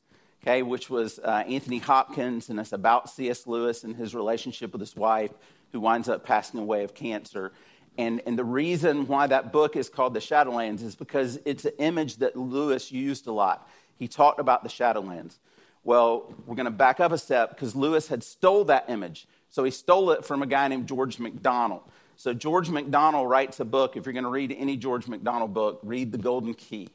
okay, 0.42 0.63
which 0.63 0.89
was 0.89 1.20
uh, 1.20 1.44
Anthony 1.48 1.77
Hopkins, 1.80 2.50
and 2.50 2.60
it's 2.60 2.74
about 2.74 3.10
C.S. 3.10 3.46
Lewis 3.46 3.84
and 3.84 3.96
his 3.96 4.16
relationship 4.16 4.72
with 4.72 4.82
his 4.82 4.96
wife, 4.96 5.32
who 5.72 5.80
winds 5.80 6.10
up 6.10 6.25
passing 6.25 6.60
away 6.60 6.84
of 6.84 6.96
cancer. 6.96 7.51
And, 7.98 8.22
and 8.25 8.38
the 8.38 8.44
reason 8.44 9.08
why 9.08 9.27
that 9.27 9.51
book 9.51 9.75
is 9.75 9.89
called 9.89 10.13
The 10.13 10.20
Shadowlands 10.20 10.84
is 10.84 10.96
because 10.96 11.39
it's 11.46 11.66
an 11.66 11.74
image 11.80 12.18
that 12.18 12.36
Lewis 12.36 12.92
used 12.92 13.27
a 13.27 13.32
lot. 13.32 13.68
He 13.98 14.08
talked 14.08 14.39
about 14.39 14.63
the 14.63 14.70
Shadowlands. 14.70 15.38
Well, 15.84 16.34
we're 16.46 16.56
going 16.56 16.66
to 16.66 16.72
back 16.72 17.00
up 17.00 17.12
a 17.12 17.18
step 17.18 17.51
because 17.51 17.75
Lewis 17.75 18.08
had 18.08 18.24
stole 18.24 18.66
that 18.66 18.89
image. 18.89 19.27
So 19.50 19.63
he 19.63 19.72
stole 19.72 20.12
it 20.12 20.25
from 20.25 20.44
a 20.44 20.46
guy 20.46 20.68
named 20.68 20.88
George 20.88 21.18
MacDonald. 21.18 21.82
So 22.18 22.34
George 22.34 22.70
MacDonald 22.70 23.30
writes 23.30 23.60
a 23.60 23.66
book. 23.66 23.96
If 23.96 24.06
you're 24.06 24.13
going 24.13 24.24
to 24.24 24.30
read 24.30 24.56
any 24.58 24.75
George 24.75 25.08
MacDonald 25.08 25.54
book, 25.54 25.80
read 25.84 26.12
The 26.12 26.18
Golden 26.18 26.54
Key. 26.54 26.89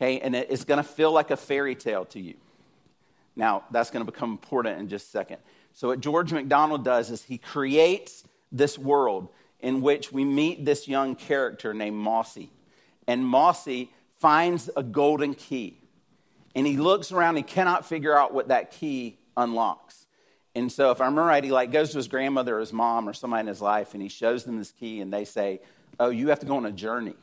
Okay, 0.00 0.20
and 0.20 0.34
it's 0.34 0.64
going 0.64 0.78
to 0.78 0.88
feel 0.88 1.12
like 1.12 1.30
a 1.30 1.36
fairy 1.36 1.74
tale 1.74 2.06
to 2.06 2.20
you. 2.20 2.34
Now, 3.36 3.64
that's 3.70 3.90
going 3.90 4.04
to 4.04 4.10
become 4.10 4.30
important 4.30 4.80
in 4.80 4.88
just 4.88 5.08
a 5.08 5.10
second. 5.10 5.36
So, 5.74 5.88
what 5.88 6.00
George 6.00 6.32
MacDonald 6.32 6.84
does 6.84 7.10
is 7.10 7.22
he 7.22 7.38
creates 7.38 8.24
this 8.50 8.78
world 8.78 9.28
in 9.62 9.80
which 9.80 10.12
we 10.12 10.24
meet 10.24 10.64
this 10.64 10.88
young 10.88 11.14
character 11.14 11.74
named 11.74 11.96
Mossy. 11.96 12.50
And 13.06 13.24
Mossy 13.24 13.90
finds 14.18 14.70
a 14.76 14.82
golden 14.82 15.34
key. 15.34 15.76
And 16.54 16.66
he 16.66 16.76
looks 16.76 17.12
around, 17.12 17.36
he 17.36 17.42
cannot 17.42 17.86
figure 17.86 18.16
out 18.16 18.34
what 18.34 18.48
that 18.48 18.70
key 18.70 19.18
unlocks. 19.36 20.06
And 20.54 20.70
so, 20.70 20.90
if 20.90 21.00
I 21.00 21.04
remember 21.04 21.22
right, 21.22 21.44
he 21.44 21.52
like 21.52 21.70
goes 21.70 21.90
to 21.90 21.98
his 21.98 22.08
grandmother 22.08 22.56
or 22.56 22.60
his 22.60 22.72
mom 22.72 23.08
or 23.08 23.12
somebody 23.12 23.42
in 23.42 23.46
his 23.46 23.60
life, 23.60 23.94
and 23.94 24.02
he 24.02 24.08
shows 24.08 24.44
them 24.44 24.58
this 24.58 24.72
key, 24.72 25.00
and 25.00 25.12
they 25.12 25.24
say, 25.24 25.60
"Oh, 26.00 26.10
you 26.10 26.28
have 26.28 26.40
to 26.40 26.46
go 26.46 26.56
on 26.56 26.66
a 26.66 26.72
journey. 26.72 27.14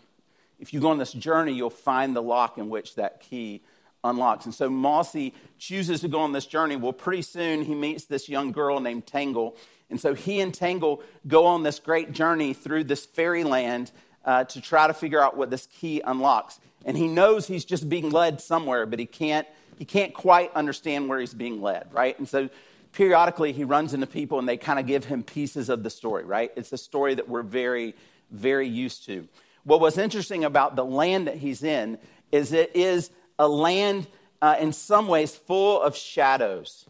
If 0.59 0.73
you 0.73 0.79
go 0.79 0.89
on 0.89 0.97
this 0.97 1.11
journey, 1.11 1.53
you'll 1.53 1.69
find 1.69 2.15
the 2.15 2.21
lock 2.21 2.57
in 2.57 2.69
which 2.69 2.95
that 2.95 3.19
key 3.19 3.61
unlocks." 4.01 4.45
And 4.45 4.55
so, 4.55 4.69
Mossy 4.69 5.33
chooses 5.57 5.99
to 6.01 6.07
go 6.07 6.19
on 6.19 6.31
this 6.31 6.45
journey. 6.45 6.77
Well, 6.77 6.93
pretty 6.93 7.21
soon 7.21 7.63
he 7.63 7.75
meets 7.75 8.05
this 8.05 8.29
young 8.29 8.53
girl 8.53 8.79
named 8.79 9.05
Tangle, 9.05 9.57
and 9.89 9.99
so 9.99 10.13
he 10.13 10.39
and 10.41 10.53
Tangle 10.53 11.01
go 11.27 11.45
on 11.45 11.63
this 11.63 11.79
great 11.79 12.11
journey 12.11 12.53
through 12.53 12.85
this 12.85 13.05
fairyland 13.05 13.91
uh, 14.25 14.43
to 14.45 14.61
try 14.61 14.87
to 14.87 14.93
figure 14.93 15.21
out 15.21 15.37
what 15.37 15.49
this 15.49 15.67
key 15.67 16.01
unlocks. 16.01 16.59
And 16.85 16.97
he 16.97 17.07
knows 17.07 17.47
he's 17.47 17.65
just 17.65 17.87
being 17.87 18.09
led 18.09 18.41
somewhere, 18.41 18.85
but 18.85 18.99
he 18.99 19.05
can't 19.05 19.47
he 19.77 19.85
can't 19.85 20.13
quite 20.13 20.51
understand 20.55 21.07
where 21.07 21.19
he's 21.19 21.35
being 21.35 21.61
led, 21.61 21.93
right? 21.93 22.17
And 22.17 22.27
so 22.27 22.49
periodically 22.93 23.51
he 23.51 23.63
runs 23.63 23.93
into 23.93 24.07
people 24.07 24.39
and 24.39 24.49
they 24.49 24.57
kind 24.57 24.79
of 24.79 24.87
give 24.87 25.05
him 25.05 25.21
pieces 25.21 25.69
of 25.69 25.83
the 25.83 25.89
story, 25.91 26.23
right? 26.23 26.51
It's 26.55 26.73
a 26.73 26.79
story 26.79 27.13
that 27.13 27.29
we're 27.29 27.43
very, 27.43 27.93
very 28.31 28.67
used 28.67 29.05
to. 29.05 29.27
What 29.63 29.79
was 29.79 29.99
interesting 29.99 30.43
about 30.43 30.75
the 30.75 30.83
land 30.83 31.27
that 31.27 31.35
he's 31.35 31.63
in 31.63 31.99
is 32.31 32.53
it 32.53 32.75
is 32.75 33.11
a 33.37 33.47
land 33.47 34.07
uh, 34.41 34.55
in 34.59 34.73
some 34.73 35.07
ways 35.07 35.35
full 35.35 35.79
of 35.79 35.95
shadows. 35.95 36.85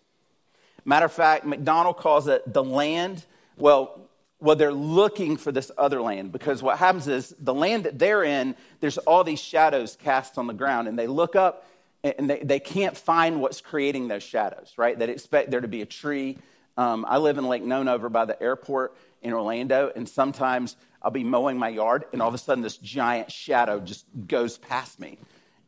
Matter 0.88 1.06
of 1.06 1.12
fact, 1.12 1.46
MacDonald 1.46 1.98
calls 1.98 2.30
it 2.30 2.52
the 2.52 2.64
land. 2.64 3.26
Well, 3.58 4.08
well, 4.40 4.56
they're 4.56 4.72
looking 4.72 5.36
for 5.36 5.52
this 5.52 5.70
other 5.78 6.02
land 6.02 6.32
because 6.32 6.64
what 6.64 6.78
happens 6.78 7.10
is 7.10 7.36
the 7.40 7.54
land 7.54 7.84
that 7.84 8.00
they're 8.00 8.24
in, 8.24 8.56
there's 8.80 8.98
all 9.00 9.26
these 9.26 9.42
shadows 9.42 9.98
cast 10.02 10.38
on 10.38 10.48
the 10.48 10.54
ground, 10.54 10.88
and 10.88 10.98
they 10.98 11.08
look 11.08 11.36
up 11.36 11.68
and 12.04 12.30
they, 12.30 12.40
they 12.40 12.60
can't 12.62 12.96
find 12.96 13.42
what's 13.42 13.60
creating 13.60 14.08
those 14.08 14.24
shadows, 14.24 14.76
right? 14.78 14.98
They 14.98 15.10
expect 15.10 15.52
there 15.52 15.60
to 15.60 15.68
be 15.68 15.82
a 15.82 15.86
tree. 15.86 16.38
Um, 16.78 17.06
I 17.06 17.18
live 17.18 17.38
in 17.38 17.46
Lake 17.50 17.64
Nona 17.64 17.92
over 17.92 18.08
by 18.08 18.24
the 18.24 18.42
airport 18.42 18.96
in 19.22 19.34
Orlando, 19.34 19.92
and 19.94 20.08
sometimes 20.08 20.78
I'll 21.02 21.12
be 21.12 21.26
mowing 21.26 21.58
my 21.58 21.70
yard, 21.70 22.06
and 22.14 22.22
all 22.22 22.30
of 22.30 22.34
a 22.34 22.38
sudden 22.38 22.64
this 22.64 22.78
giant 22.78 23.30
shadow 23.30 23.82
just 23.82 24.06
goes 24.26 24.58
past 24.58 25.02
me, 25.02 25.18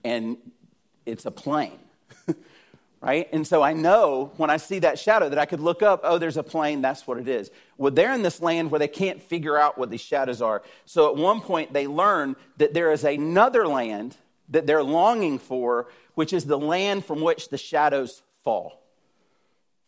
and 0.06 0.38
it's 1.06 1.26
a 1.26 1.32
plane, 1.32 1.80
right? 3.02 3.30
And 3.32 3.48
so 3.48 3.62
I 3.62 3.74
know 3.74 4.32
when 4.38 4.50
I 4.50 4.58
see 4.58 4.80
that 4.80 5.00
shadow 5.00 5.30
that 5.30 5.40
I 5.40 5.46
could 5.46 5.62
look 5.62 5.82
up, 5.82 6.02
oh, 6.04 6.18
there's 6.18 6.38
a 6.38 6.44
plane, 6.44 6.82
that's 6.82 7.08
what 7.08 7.18
it 7.18 7.28
is. 7.28 7.50
Well, 7.78 7.92
they're 7.92 8.14
in 8.14 8.24
this 8.24 8.42
land 8.42 8.72
where 8.72 8.80
they 8.80 8.88
can't 8.88 9.22
figure 9.22 9.58
out 9.58 9.78
what 9.78 9.90
these 9.90 10.02
shadows 10.02 10.42
are. 10.42 10.64
So 10.86 11.10
at 11.10 11.16
one 11.16 11.40
point, 11.42 11.72
they 11.74 11.88
learn 11.88 12.36
that 12.58 12.74
there 12.74 12.92
is 12.92 13.04
another 13.04 13.68
land 13.68 14.18
that 14.50 14.66
they're 14.68 14.84
longing 14.84 15.40
for 15.40 15.88
which 16.20 16.34
is 16.34 16.44
the 16.44 16.60
land 16.60 17.06
from 17.06 17.22
which 17.22 17.48
the 17.48 17.58
shadows 17.58 18.22
fall. 18.44 18.84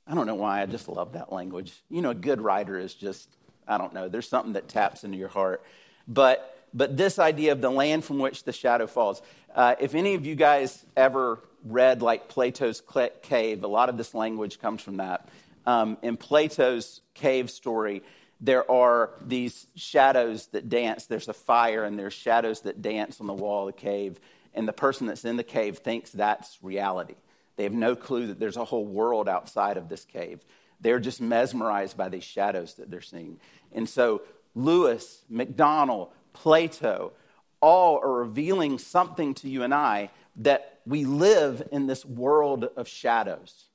I 0.07 0.15
don't 0.15 0.25
know 0.25 0.35
why, 0.35 0.61
I 0.61 0.65
just 0.65 0.87
love 0.87 1.11
that 1.11 1.29
language. 1.29 1.73
You 1.89 2.01
know, 2.01 2.11
a 2.11 2.15
good 2.15 2.39
writer 2.39 2.79
is 2.79 2.93
just, 2.93 3.27
I 3.67 3.77
don't 3.77 3.93
know, 3.93 4.07
there's 4.07 4.29
something 4.29 4.53
that 4.53 4.69
taps 4.69 5.03
into 5.03 5.17
your 5.17 5.27
heart. 5.27 5.61
But, 6.07 6.57
but 6.73 6.95
this 6.95 7.19
idea 7.19 7.51
of 7.51 7.59
the 7.59 7.69
land 7.69 8.05
from 8.05 8.17
which 8.17 8.45
the 8.45 8.53
shadow 8.53 8.87
falls. 8.87 9.21
Uh, 9.53 9.75
if 9.81 9.93
any 9.93 10.13
of 10.13 10.25
you 10.25 10.35
guys 10.35 10.85
ever 10.95 11.39
read 11.63 12.01
like 12.01 12.27
Plato's 12.27 12.81
cave, 13.21 13.63
a 13.63 13.67
lot 13.67 13.89
of 13.89 13.97
this 13.97 14.13
language 14.13 14.59
comes 14.59 14.81
from 14.81 14.97
that. 14.97 15.27
Um, 15.65 15.97
in 16.01 16.17
Plato's 16.17 17.01
cave 17.13 17.49
story, 17.49 18.01
there 18.39 18.69
are 18.69 19.11
these 19.25 19.67
shadows 19.75 20.47
that 20.47 20.69
dance. 20.69 21.05
There's 21.05 21.27
a 21.27 21.33
fire, 21.33 21.83
and 21.83 21.97
there's 21.97 22.13
shadows 22.13 22.61
that 22.61 22.81
dance 22.81 23.21
on 23.21 23.27
the 23.27 23.33
wall 23.33 23.67
of 23.67 23.75
the 23.75 23.81
cave 23.81 24.19
and 24.53 24.67
the 24.67 24.73
person 24.73 25.07
that's 25.07 25.25
in 25.25 25.37
the 25.37 25.43
cave 25.43 25.77
thinks 25.77 26.11
that's 26.11 26.57
reality. 26.61 27.15
They 27.55 27.63
have 27.63 27.73
no 27.73 27.95
clue 27.95 28.27
that 28.27 28.39
there's 28.39 28.57
a 28.57 28.65
whole 28.65 28.85
world 28.85 29.29
outside 29.29 29.77
of 29.77 29.89
this 29.89 30.05
cave. 30.05 30.43
They're 30.79 30.99
just 30.99 31.21
mesmerized 31.21 31.95
by 31.95 32.09
these 32.09 32.23
shadows 32.23 32.75
that 32.75 32.89
they're 32.89 33.01
seeing. 33.01 33.39
And 33.71 33.87
so, 33.87 34.23
Lewis, 34.55 35.21
MacDonald, 35.29 36.09
Plato, 36.33 37.13
all 37.61 37.99
are 37.99 38.11
revealing 38.11 38.79
something 38.79 39.35
to 39.35 39.49
you 39.49 39.63
and 39.63 39.73
I 39.73 40.09
that 40.37 40.70
we 40.85 41.05
live 41.05 41.67
in 41.71 41.87
this 41.87 42.05
world 42.05 42.69
of 42.75 42.87
shadows. 42.87 43.65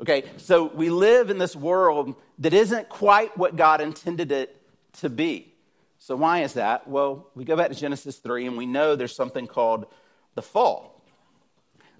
Okay, 0.00 0.24
so 0.38 0.64
we 0.64 0.88
live 0.88 1.28
in 1.28 1.36
this 1.36 1.54
world 1.54 2.14
that 2.38 2.54
isn't 2.54 2.88
quite 2.88 3.36
what 3.36 3.56
God 3.56 3.80
intended 3.82 4.32
it 4.32 4.56
to 4.94 5.10
be. 5.10 5.54
So, 5.98 6.16
why 6.16 6.42
is 6.42 6.54
that? 6.54 6.88
Well, 6.88 7.28
we 7.34 7.44
go 7.44 7.54
back 7.54 7.68
to 7.68 7.74
Genesis 7.74 8.16
3 8.16 8.46
and 8.46 8.56
we 8.56 8.64
know 8.64 8.96
there's 8.96 9.14
something 9.14 9.46
called 9.46 9.84
the 10.34 10.40
fall. 10.40 11.04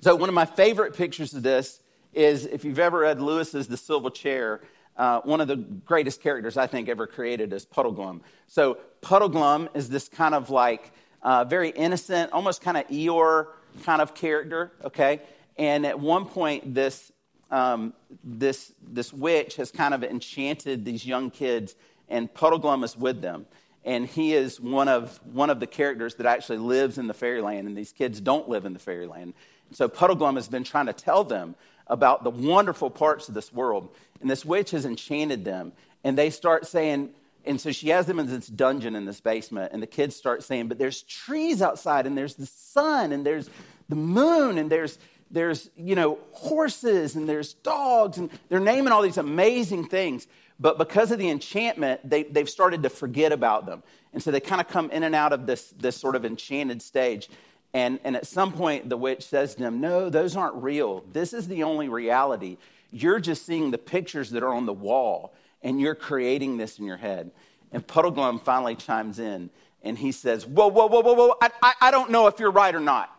So, 0.00 0.16
one 0.16 0.30
of 0.30 0.34
my 0.34 0.46
favorite 0.46 0.96
pictures 0.96 1.34
of 1.34 1.42
this 1.42 1.80
is 2.14 2.46
if 2.46 2.64
you've 2.64 2.78
ever 2.78 3.00
read 3.00 3.20
Lewis's 3.20 3.68
The 3.68 3.76
Silver 3.76 4.08
Chair, 4.08 4.62
uh, 4.96 5.20
one 5.20 5.42
of 5.42 5.48
the 5.48 5.56
greatest 5.56 6.22
characters 6.22 6.56
I 6.56 6.66
think 6.66 6.88
ever 6.88 7.06
created 7.06 7.52
is 7.52 7.66
Puddleglum. 7.66 8.22
So, 8.46 8.78
Puddleglum 9.02 9.68
is 9.74 9.90
this 9.90 10.08
kind 10.08 10.34
of 10.34 10.48
like 10.48 10.92
uh, 11.22 11.44
very 11.44 11.68
innocent, 11.68 12.32
almost 12.32 12.62
kind 12.62 12.78
of 12.78 12.88
Eeyore 12.88 13.48
kind 13.84 14.02
of 14.02 14.14
character, 14.14 14.72
okay? 14.84 15.20
And 15.56 15.86
at 15.86 15.98
one 15.98 16.26
point, 16.26 16.74
this, 16.74 17.12
um, 17.50 17.92
this, 18.24 18.72
this 18.82 19.12
witch 19.12 19.56
has 19.56 19.70
kind 19.70 19.94
of 19.94 20.04
enchanted 20.04 20.84
these 20.84 21.04
young 21.04 21.30
kids, 21.30 21.74
and 22.08 22.32
Puddleglum 22.32 22.84
is 22.84 22.96
with 22.96 23.20
them 23.20 23.46
and 23.84 24.06
he 24.06 24.34
is 24.34 24.60
one 24.60 24.88
of, 24.88 25.18
one 25.32 25.50
of 25.50 25.60
the 25.60 25.66
characters 25.66 26.16
that 26.16 26.26
actually 26.26 26.58
lives 26.58 26.98
in 26.98 27.06
the 27.06 27.14
fairyland, 27.14 27.66
and 27.66 27.76
these 27.76 27.92
kids 27.92 28.20
don't 28.20 28.48
live 28.48 28.66
in 28.66 28.72
the 28.72 28.78
fairyland. 28.78 29.34
So 29.72 29.88
Puddleglum 29.88 30.34
has 30.34 30.48
been 30.48 30.64
trying 30.64 30.86
to 30.86 30.92
tell 30.92 31.24
them 31.24 31.54
about 31.86 32.22
the 32.22 32.30
wonderful 32.30 32.90
parts 32.90 33.28
of 33.28 33.34
this 33.34 33.52
world, 33.52 33.88
and 34.20 34.30
this 34.30 34.44
witch 34.44 34.72
has 34.72 34.84
enchanted 34.84 35.44
them, 35.44 35.72
and 36.04 36.16
they 36.16 36.30
start 36.30 36.66
saying, 36.66 37.10
and 37.44 37.60
so 37.60 37.72
she 37.72 37.88
has 37.88 38.06
them 38.06 38.18
in 38.18 38.26
this 38.26 38.46
dungeon 38.46 38.94
in 38.94 39.04
this 39.04 39.20
basement, 39.20 39.72
and 39.72 39.82
the 39.82 39.86
kids 39.86 40.16
start 40.16 40.42
saying, 40.42 40.68
but 40.68 40.78
there's 40.78 41.02
trees 41.02 41.62
outside, 41.62 42.06
and 42.06 42.16
there's 42.16 42.34
the 42.34 42.46
sun, 42.46 43.12
and 43.12 43.24
there's 43.24 43.48
the 43.88 43.96
moon, 43.96 44.58
and 44.58 44.70
there's 44.70 44.98
there's 45.32 45.70
you 45.76 45.94
know 45.94 46.18
horses 46.32 47.14
and 47.14 47.28
there's 47.28 47.54
dogs 47.54 48.18
and 48.18 48.30
they're 48.48 48.58
naming 48.58 48.92
all 48.92 49.00
these 49.00 49.16
amazing 49.16 49.86
things 49.86 50.26
but 50.60 50.76
because 50.76 51.10
of 51.10 51.18
the 51.18 51.30
enchantment, 51.30 52.08
they, 52.08 52.22
they've 52.24 52.48
started 52.48 52.82
to 52.82 52.90
forget 52.90 53.32
about 53.32 53.64
them. 53.64 53.82
And 54.12 54.22
so 54.22 54.30
they 54.30 54.40
kind 54.40 54.60
of 54.60 54.68
come 54.68 54.90
in 54.90 55.02
and 55.02 55.14
out 55.14 55.32
of 55.32 55.46
this, 55.46 55.72
this 55.78 55.96
sort 55.96 56.14
of 56.14 56.24
enchanted 56.26 56.82
stage. 56.82 57.30
And, 57.72 57.98
and 58.04 58.14
at 58.14 58.26
some 58.26 58.52
point, 58.52 58.90
the 58.90 58.96
witch 58.96 59.24
says 59.24 59.54
to 59.54 59.62
them, 59.62 59.80
No, 59.80 60.10
those 60.10 60.36
aren't 60.36 60.62
real. 60.62 61.02
This 61.12 61.32
is 61.32 61.48
the 61.48 61.62
only 61.62 61.88
reality. 61.88 62.58
You're 62.92 63.20
just 63.20 63.46
seeing 63.46 63.70
the 63.70 63.78
pictures 63.78 64.30
that 64.30 64.42
are 64.42 64.52
on 64.52 64.66
the 64.66 64.72
wall, 64.72 65.32
and 65.62 65.80
you're 65.80 65.94
creating 65.94 66.56
this 66.56 66.78
in 66.78 66.84
your 66.84 66.96
head. 66.96 67.30
And 67.72 67.86
Puddleglum 67.86 68.42
finally 68.42 68.74
chimes 68.74 69.18
in 69.18 69.50
and 69.82 69.98
he 69.98 70.12
says, 70.12 70.46
Whoa, 70.46 70.68
whoa, 70.68 70.86
whoa, 70.86 71.00
whoa, 71.00 71.14
whoa, 71.14 71.34
I, 71.40 71.50
I, 71.62 71.72
I 71.80 71.90
don't 71.90 72.10
know 72.10 72.26
if 72.26 72.38
you're 72.38 72.50
right 72.50 72.74
or 72.74 72.80
not, 72.80 73.10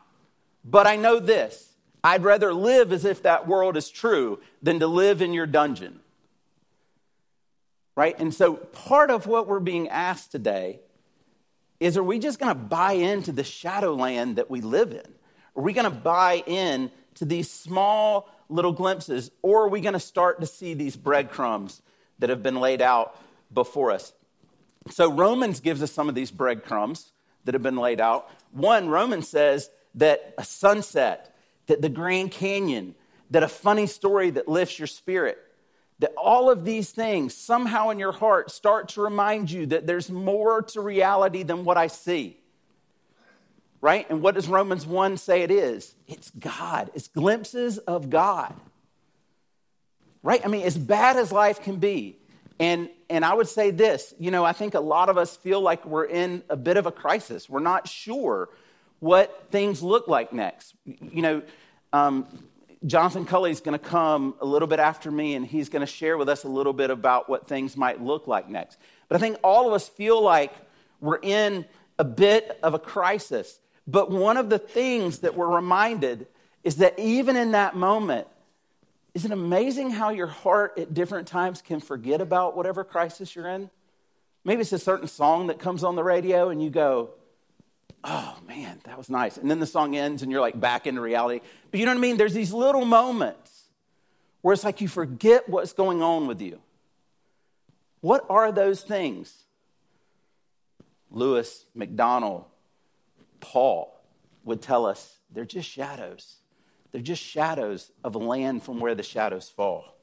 but 0.63 0.87
I 0.87 0.95
know 0.95 1.19
this. 1.19 1.69
I'd 2.03 2.23
rather 2.23 2.53
live 2.53 2.91
as 2.91 3.05
if 3.05 3.23
that 3.23 3.47
world 3.47 3.77
is 3.77 3.89
true 3.89 4.39
than 4.61 4.79
to 4.79 4.87
live 4.87 5.21
in 5.21 5.33
your 5.33 5.45
dungeon. 5.45 5.99
Right? 7.95 8.17
And 8.19 8.33
so 8.33 8.55
part 8.55 9.11
of 9.11 9.27
what 9.27 9.47
we're 9.47 9.59
being 9.59 9.87
asked 9.89 10.31
today 10.31 10.79
is 11.79 11.97
are 11.97 12.03
we 12.03 12.19
just 12.19 12.39
going 12.39 12.49
to 12.49 12.59
buy 12.59 12.93
into 12.93 13.31
the 13.31 13.43
shadowland 13.43 14.37
that 14.37 14.49
we 14.49 14.61
live 14.61 14.91
in? 14.91 15.05
Are 15.55 15.61
we 15.61 15.73
going 15.73 15.85
to 15.85 15.95
buy 15.95 16.43
in 16.47 16.91
to 17.15 17.25
these 17.25 17.51
small 17.51 18.29
little 18.49 18.71
glimpses, 18.71 19.31
or 19.41 19.63
are 19.63 19.69
we 19.69 19.81
going 19.81 19.93
to 19.93 19.99
start 19.99 20.41
to 20.41 20.47
see 20.47 20.73
these 20.73 20.95
breadcrumbs 20.95 21.81
that 22.21 22.29
have 22.29 22.41
been 22.41 22.61
laid 22.61 22.81
out 22.81 23.19
before 23.53 23.91
us? 23.91 24.13
So, 24.89 25.11
Romans 25.11 25.59
gives 25.59 25.83
us 25.83 25.91
some 25.91 26.09
of 26.09 26.15
these 26.15 26.31
breadcrumbs 26.31 27.11
that 27.43 27.53
have 27.53 27.61
been 27.61 27.77
laid 27.77 28.01
out. 28.01 28.29
One, 28.51 28.89
Romans 28.89 29.27
says 29.27 29.69
that 29.95 30.33
a 30.37 30.43
sunset, 30.43 31.35
that 31.67 31.81
the 31.81 31.89
Grand 31.89 32.31
Canyon, 32.31 32.95
that 33.29 33.43
a 33.43 33.47
funny 33.47 33.87
story 33.87 34.29
that 34.31 34.47
lifts 34.47 34.79
your 34.79 34.87
spirit, 34.87 35.37
that 35.99 36.13
all 36.17 36.49
of 36.49 36.65
these 36.65 36.89
things 36.91 37.35
somehow 37.35 37.89
in 37.89 37.99
your 37.99 38.11
heart 38.11 38.49
start 38.49 38.89
to 38.89 39.01
remind 39.01 39.51
you 39.51 39.67
that 39.67 39.85
there's 39.85 40.09
more 40.09 40.63
to 40.63 40.81
reality 40.81 41.43
than 41.43 41.63
what 41.63 41.77
I 41.77 41.87
see. 41.87 42.37
Right? 43.81 44.09
And 44.09 44.21
what 44.21 44.35
does 44.35 44.47
Romans 44.47 44.85
1 44.85 45.17
say 45.17 45.41
it 45.43 45.51
is? 45.51 45.95
It's 46.07 46.31
God, 46.31 46.89
it's 46.95 47.07
glimpses 47.07 47.77
of 47.77 48.09
God. 48.09 48.53
Right? 50.23 50.41
I 50.43 50.47
mean, 50.47 50.63
as 50.63 50.77
bad 50.77 51.17
as 51.17 51.31
life 51.31 51.61
can 51.61 51.77
be, 51.77 52.17
and, 52.59 52.89
and 53.09 53.25
I 53.25 53.33
would 53.33 53.47
say 53.47 53.71
this 53.71 54.13
you 54.19 54.31
know, 54.31 54.45
I 54.45 54.53
think 54.53 54.75
a 54.75 54.79
lot 54.79 55.09
of 55.09 55.17
us 55.17 55.35
feel 55.35 55.61
like 55.61 55.85
we're 55.85 56.05
in 56.05 56.43
a 56.49 56.55
bit 56.55 56.77
of 56.77 56.85
a 56.85 56.91
crisis. 56.91 57.49
We're 57.49 57.59
not 57.59 57.87
sure 57.87 58.49
what 58.99 59.47
things 59.49 59.81
look 59.81 60.07
like 60.07 60.31
next. 60.31 60.75
You 60.85 61.21
know, 61.21 61.41
um, 61.91 62.27
Jonathan 62.85 63.25
Cully 63.25 63.51
is 63.51 63.61
going 63.61 63.77
to 63.77 63.83
come 63.83 64.35
a 64.41 64.45
little 64.45 64.67
bit 64.67 64.79
after 64.79 65.11
me, 65.11 65.35
and 65.35 65.45
he's 65.45 65.69
going 65.69 65.81
to 65.81 65.91
share 65.91 66.17
with 66.17 66.29
us 66.29 66.43
a 66.43 66.47
little 66.47 66.73
bit 66.73 66.89
about 66.89 67.29
what 67.29 67.47
things 67.47 67.75
might 67.75 68.01
look 68.01 68.27
like 68.27 68.49
next. 68.49 68.77
But 69.07 69.17
I 69.17 69.19
think 69.19 69.37
all 69.43 69.67
of 69.67 69.73
us 69.73 69.87
feel 69.87 70.21
like 70.21 70.53
we're 70.99 71.19
in 71.21 71.65
a 71.99 72.03
bit 72.03 72.59
of 72.63 72.73
a 72.73 72.79
crisis. 72.79 73.59
But 73.87 74.09
one 74.09 74.37
of 74.37 74.49
the 74.49 74.59
things 74.59 75.19
that 75.19 75.35
we're 75.35 75.53
reminded 75.53 76.27
is 76.63 76.77
that 76.77 76.97
even 76.97 77.35
in 77.35 77.51
that 77.51 77.75
moment, 77.75 78.27
is 79.13 79.25
it 79.25 79.31
amazing 79.31 79.91
how 79.91 80.09
your 80.09 80.27
heart 80.27 80.77
at 80.77 80.93
different 80.93 81.27
times 81.27 81.61
can 81.61 81.79
forget 81.79 82.21
about 82.21 82.55
whatever 82.55 82.83
crisis 82.83 83.35
you're 83.35 83.47
in? 83.47 83.69
Maybe 84.43 84.61
it's 84.61 84.73
a 84.73 84.79
certain 84.79 85.07
song 85.07 85.47
that 85.47 85.59
comes 85.59 85.83
on 85.83 85.95
the 85.95 86.03
radio, 86.03 86.49
and 86.49 86.63
you 86.63 86.69
go, 86.69 87.11
oh 88.03 88.37
man, 88.47 88.79
that 88.85 88.97
was 88.97 89.09
nice. 89.09 89.37
And 89.37 89.49
then 89.49 89.59
the 89.59 89.65
song 89.65 89.95
ends 89.95 90.21
and 90.23 90.31
you're 90.31 90.41
like 90.41 90.59
back 90.59 90.87
into 90.87 91.01
reality. 91.01 91.41
But 91.69 91.79
you 91.79 91.85
know 91.85 91.91
what 91.91 91.99
I 91.99 92.01
mean? 92.01 92.17
There's 92.17 92.33
these 92.33 92.53
little 92.53 92.85
moments 92.85 93.65
where 94.41 94.53
it's 94.53 94.63
like 94.63 94.81
you 94.81 94.87
forget 94.87 95.47
what's 95.47 95.73
going 95.73 96.01
on 96.01 96.27
with 96.27 96.41
you. 96.41 96.59
What 98.01 98.25
are 98.29 98.51
those 98.51 98.81
things? 98.81 99.33
Lewis, 101.11 101.65
MacDonald, 101.75 102.45
Paul 103.39 103.95
would 104.43 104.61
tell 104.61 104.85
us 104.85 105.17
they're 105.31 105.45
just 105.45 105.69
shadows. 105.69 106.37
They're 106.91 107.01
just 107.01 107.23
shadows 107.23 107.91
of 108.03 108.15
land 108.15 108.63
from 108.63 108.79
where 108.79 108.95
the 108.95 109.03
shadows 109.03 109.49
fall. 109.49 109.95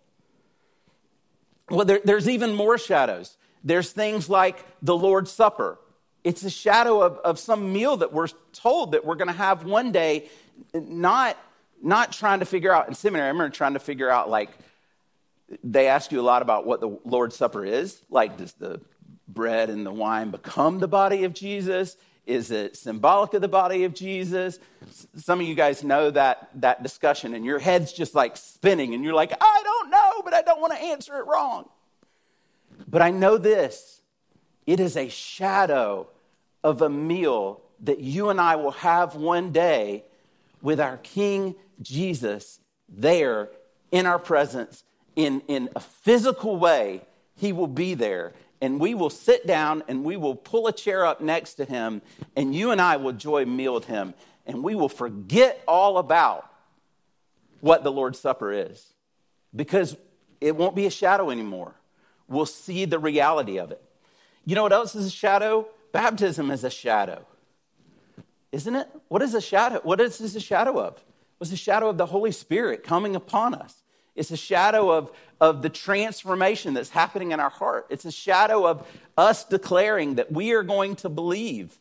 Well, 1.71 1.85
there, 1.85 2.01
there's 2.03 2.29
even 2.29 2.55
more 2.55 2.79
shadows. 2.79 3.37
There's 3.63 3.93
things 3.93 4.31
like 4.31 4.65
the 4.81 4.97
Lord's 4.97 5.31
Supper, 5.31 5.79
it's 6.25 6.43
a 6.43 6.51
shadow 6.51 7.01
of, 7.01 7.19
of 7.19 7.39
some 7.39 7.73
meal 7.73 7.99
that 7.99 8.13
we're 8.13 8.29
told 8.53 8.93
that 8.93 9.05
we're 9.05 9.15
going 9.15 9.29
to 9.29 9.35
have 9.35 9.65
one 9.65 9.93
day, 9.93 10.29
not, 10.75 11.37
not 11.83 12.13
trying 12.13 12.41
to 12.41 12.45
figure 12.45 12.73
out 12.73 12.89
in 12.89 12.95
seminary. 12.95 13.29
I 13.29 13.31
remember 13.31 13.55
trying 13.55 13.75
to 13.75 13.79
figure 13.79 14.11
out, 14.11 14.29
like, 14.29 14.51
they 15.65 15.87
ask 15.87 16.13
you 16.13 16.21
a 16.21 16.23
lot 16.23 16.43
about 16.43 16.67
what 16.67 16.81
the 16.81 16.99
Lord's 17.05 17.37
Supper 17.37 17.65
is. 17.65 18.03
Like, 18.11 18.37
does 18.37 18.53
the 18.55 18.81
bread 19.27 19.71
and 19.71 19.87
the 19.87 19.93
wine 19.93 20.31
become 20.31 20.81
the 20.81 20.89
body 20.89 21.25
of 21.25 21.33
Jesus? 21.33 21.97
Is 22.29 22.51
it 22.51 22.77
symbolic 22.77 23.33
of 23.33 23.41
the 23.41 23.49
body 23.49 23.85
of 23.85 23.95
Jesus? 23.95 24.59
Some 25.17 25.41
of 25.41 25.47
you 25.47 25.55
guys 25.55 25.83
know 25.83 26.11
that, 26.11 26.51
that 26.57 26.83
discussion, 26.83 27.33
and 27.33 27.43
your 27.43 27.59
head's 27.59 27.91
just 27.91 28.15
like 28.15 28.37
spinning, 28.37 28.93
and 28.93 29.03
you're 29.03 29.15
like, 29.15 29.33
I 29.41 29.63
don't 29.65 29.91
know, 29.91 30.23
but 30.23 30.35
I 30.35 30.43
don't 30.43 30.61
want 30.61 30.75
to 30.75 30.79
answer 30.79 31.17
it 31.19 31.27
wrong. 31.27 31.71
But 32.87 33.01
I 33.01 33.11
know 33.11 33.39
this 33.39 34.03
it 34.67 34.79
is 34.79 34.99
a 34.99 35.09
shadow 35.09 36.09
of 36.63 36.83
a 36.83 36.91
meal 36.91 37.63
that 37.81 38.01
you 38.01 38.29
and 38.29 38.39
I 38.39 38.57
will 38.57 38.73
have 38.73 39.15
one 39.15 39.51
day 39.51 40.05
with 40.61 40.81
our 40.81 40.99
King 40.99 41.55
Jesus 41.81 42.61
there 42.91 43.49
in 43.91 44.05
our 44.05 44.19
presence 44.19 44.85
in, 45.17 45.41
in 45.49 45.71
a 45.75 45.81
physical 45.81 46.59
way. 46.59 47.03
He 47.37 47.55
will 47.55 47.69
be 47.69 47.95
there. 47.95 48.35
And 48.61 48.81
we 48.81 48.95
will 48.95 49.11
sit 49.11 49.47
down 49.47 49.85
and 49.89 50.05
we 50.05 50.17
will 50.17 50.35
pull 50.35 50.67
a 50.67 50.73
chair 50.73 51.07
up 51.07 51.21
next 51.21 51.55
to 51.55 51.65
him, 51.65 52.03
and 52.35 52.55
you 52.55 52.71
and 52.71 52.81
I 52.81 52.97
will 52.97 53.13
joy 53.13 53.45
meal 53.45 53.75
with 53.75 53.85
him. 53.85 54.15
And 54.47 54.65
we 54.65 54.75
will 54.75 54.89
forget 54.89 55.63
all 55.69 55.99
about 55.99 56.51
what 57.61 57.85
the 57.85 57.93
Lord's 57.93 58.19
Supper 58.19 58.53
is 58.53 58.93
because 59.55 59.97
it 60.41 60.57
won't 60.57 60.75
be 60.75 60.87
a 60.87 60.91
shadow 60.91 61.31
anymore. 61.31 61.75
We'll 62.29 62.47
see 62.47 62.85
the 62.85 62.99
reality 62.99 63.59
of 63.59 63.71
it. 63.71 63.83
You 64.45 64.55
know 64.55 64.63
what 64.63 64.73
else 64.73 64.95
is 64.95 65.07
a 65.07 65.11
shadow? 65.11 65.69
Baptism 65.93 66.51
is 66.51 66.65
a 66.65 66.71
shadow. 66.71 67.25
Isn't 68.53 68.75
it? 68.75 68.89
What 69.09 69.23
is 69.23 69.35
a 69.35 69.41
shadow? 69.41 69.81
What 69.83 70.01
is 70.01 70.19
this 70.19 70.35
a 70.35 70.41
shadow 70.41 70.81
of? 70.81 71.03
Was 71.39 71.53
a 71.53 71.57
shadow 71.57 71.89
of 71.89 71.99
the 71.99 72.07
Holy 72.07 72.33
Spirit 72.33 72.83
coming 72.83 73.15
upon 73.15 73.55
us. 73.55 73.83
It's 74.19 74.33
a 74.33 74.37
shadow 74.37 74.91
of, 74.91 75.13
of 75.41 75.63
the 75.63 75.69
transformation 75.69 76.75
that's 76.75 76.91
happening 76.91 77.31
in 77.31 77.39
our 77.39 77.51
heart. 77.51 77.87
It's 77.89 78.05
a 78.05 78.11
shadow 78.11 78.67
of 78.67 78.87
us 79.17 79.45
declaring 79.45 80.17
that 80.17 80.33
we 80.33 80.53
are 80.53 80.65
going 80.65 80.97
to 80.97 81.09
believe 81.09 81.79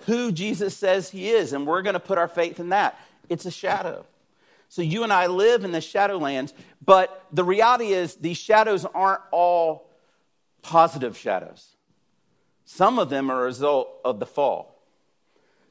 who 0.00 0.32
Jesus 0.32 0.76
says 0.76 1.10
he 1.10 1.30
is, 1.30 1.52
and 1.52 1.66
we're 1.66 1.82
going 1.82 1.94
to 1.94 2.00
put 2.00 2.18
our 2.18 2.28
faith 2.28 2.58
in 2.58 2.70
that. 2.70 2.98
It's 3.28 3.46
a 3.46 3.50
shadow. 3.50 4.04
So 4.68 4.82
you 4.82 5.04
and 5.04 5.12
I 5.12 5.28
live 5.28 5.64
in 5.64 5.70
the 5.70 5.78
shadowlands, 5.78 6.52
but 6.84 7.24
the 7.32 7.44
reality 7.44 7.92
is 7.92 8.16
these 8.16 8.36
shadows 8.36 8.84
aren't 8.84 9.22
all 9.30 9.88
positive 10.62 11.16
shadows. 11.16 11.68
Some 12.64 12.98
of 12.98 13.10
them 13.10 13.30
are 13.30 13.42
a 13.42 13.44
result 13.44 13.88
of 14.04 14.18
the 14.18 14.26
fall. 14.26 14.82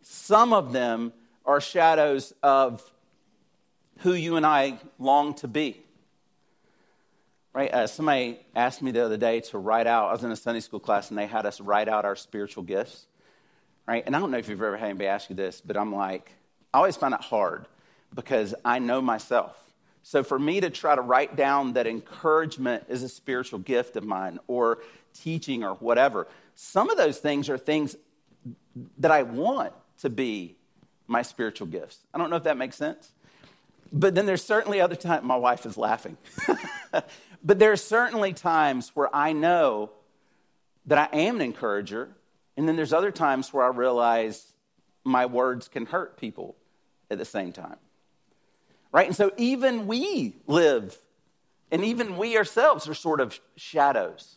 Some 0.01 0.53
of 0.53 0.71
them 0.71 1.11
are 1.45 1.59
shadows 1.59 2.33
of 2.41 2.89
who 3.99 4.13
you 4.13 4.37
and 4.37 4.45
I 4.45 4.79
long 4.97 5.33
to 5.35 5.47
be. 5.49 5.84
Right? 7.55 7.73
Uh, 7.73 7.87
somebody 7.87 8.37
asked 8.53 8.81
me 8.81 8.91
the 8.91 9.05
other 9.05 9.15
day 9.15 9.39
to 9.39 9.57
write 9.57 9.87
out, 9.87 10.09
I 10.09 10.11
was 10.11 10.25
in 10.25 10.31
a 10.31 10.35
Sunday 10.35 10.59
school 10.59 10.81
class 10.81 11.09
and 11.09 11.17
they 11.17 11.25
had 11.25 11.45
us 11.45 11.61
write 11.61 11.87
out 11.87 12.03
our 12.03 12.17
spiritual 12.17 12.63
gifts. 12.63 13.07
Right? 13.87 14.03
And 14.05 14.13
I 14.13 14.19
don't 14.19 14.29
know 14.29 14.37
if 14.37 14.49
you've 14.49 14.61
ever 14.61 14.75
had 14.75 14.89
anybody 14.89 15.07
ask 15.07 15.29
you 15.29 15.37
this, 15.37 15.61
but 15.61 15.77
I'm 15.77 15.95
like, 15.95 16.33
I 16.73 16.79
always 16.79 16.97
find 16.97 17.13
it 17.13 17.21
hard 17.21 17.67
because 18.13 18.53
I 18.65 18.79
know 18.79 19.01
myself. 19.01 19.55
So 20.03 20.21
for 20.21 20.37
me 20.37 20.59
to 20.59 20.69
try 20.69 20.95
to 20.95 21.01
write 21.01 21.37
down 21.37 21.73
that 21.73 21.87
encouragement 21.87 22.87
is 22.89 23.03
a 23.03 23.09
spiritual 23.09 23.59
gift 23.59 23.95
of 23.95 24.03
mine 24.03 24.37
or 24.47 24.79
teaching 25.13 25.63
or 25.63 25.75
whatever, 25.75 26.27
some 26.55 26.89
of 26.89 26.97
those 26.97 27.19
things 27.19 27.49
are 27.49 27.57
things 27.57 27.95
that 28.97 29.11
I 29.11 29.23
want 29.23 29.71
to 29.99 30.09
be 30.09 30.57
my 31.07 31.21
spiritual 31.21 31.67
gifts. 31.67 31.99
I 32.13 32.17
don't 32.17 32.29
know 32.29 32.35
if 32.35 32.43
that 32.43 32.57
makes 32.57 32.75
sense. 32.75 33.13
But 33.95 34.13
then 34.13 34.25
there's 34.25 34.43
certainly 34.43 34.81
other 34.81 34.97
times, 34.97 35.23
my 35.23 35.37
wife 35.37 35.65
is 35.65 35.77
laughing. 35.77 36.17
but 37.43 37.59
there 37.59 37.71
are 37.71 37.77
certainly 37.77 38.33
times 38.33 38.91
where 38.93 39.13
I 39.15 39.31
know 39.31 39.89
that 40.85 40.97
I 40.97 41.17
am 41.17 41.37
an 41.37 41.41
encourager. 41.41 42.09
And 42.57 42.67
then 42.67 42.75
there's 42.75 42.91
other 42.91 43.11
times 43.11 43.53
where 43.53 43.63
I 43.63 43.69
realize 43.69 44.51
my 45.05 45.25
words 45.25 45.69
can 45.69 45.85
hurt 45.85 46.17
people 46.17 46.57
at 47.09 47.17
the 47.17 47.23
same 47.23 47.53
time. 47.53 47.77
Right? 48.91 49.07
And 49.07 49.15
so 49.15 49.31
even 49.37 49.87
we 49.87 50.35
live, 50.45 50.97
and 51.71 51.83
even 51.85 52.17
we 52.17 52.35
ourselves 52.37 52.89
are 52.89 52.93
sort 52.93 53.21
of 53.21 53.39
shadows. 53.55 54.35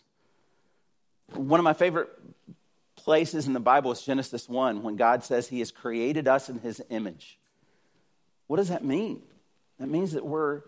One 1.34 1.58
of 1.58 1.64
my 1.64 1.72
favorite 1.72 2.10
places 2.94 3.48
in 3.48 3.54
the 3.54 3.60
Bible 3.60 3.90
is 3.90 4.02
Genesis 4.02 4.48
1 4.48 4.84
when 4.84 4.94
God 4.94 5.24
says 5.24 5.48
He 5.48 5.58
has 5.58 5.72
created 5.72 6.28
us 6.28 6.48
in 6.48 6.60
His 6.60 6.80
image. 6.90 7.40
What 8.46 8.58
does 8.58 8.68
that 8.68 8.84
mean? 8.84 9.22
That 9.78 9.88
means 9.88 10.12
that 10.12 10.24
we're 10.24 10.62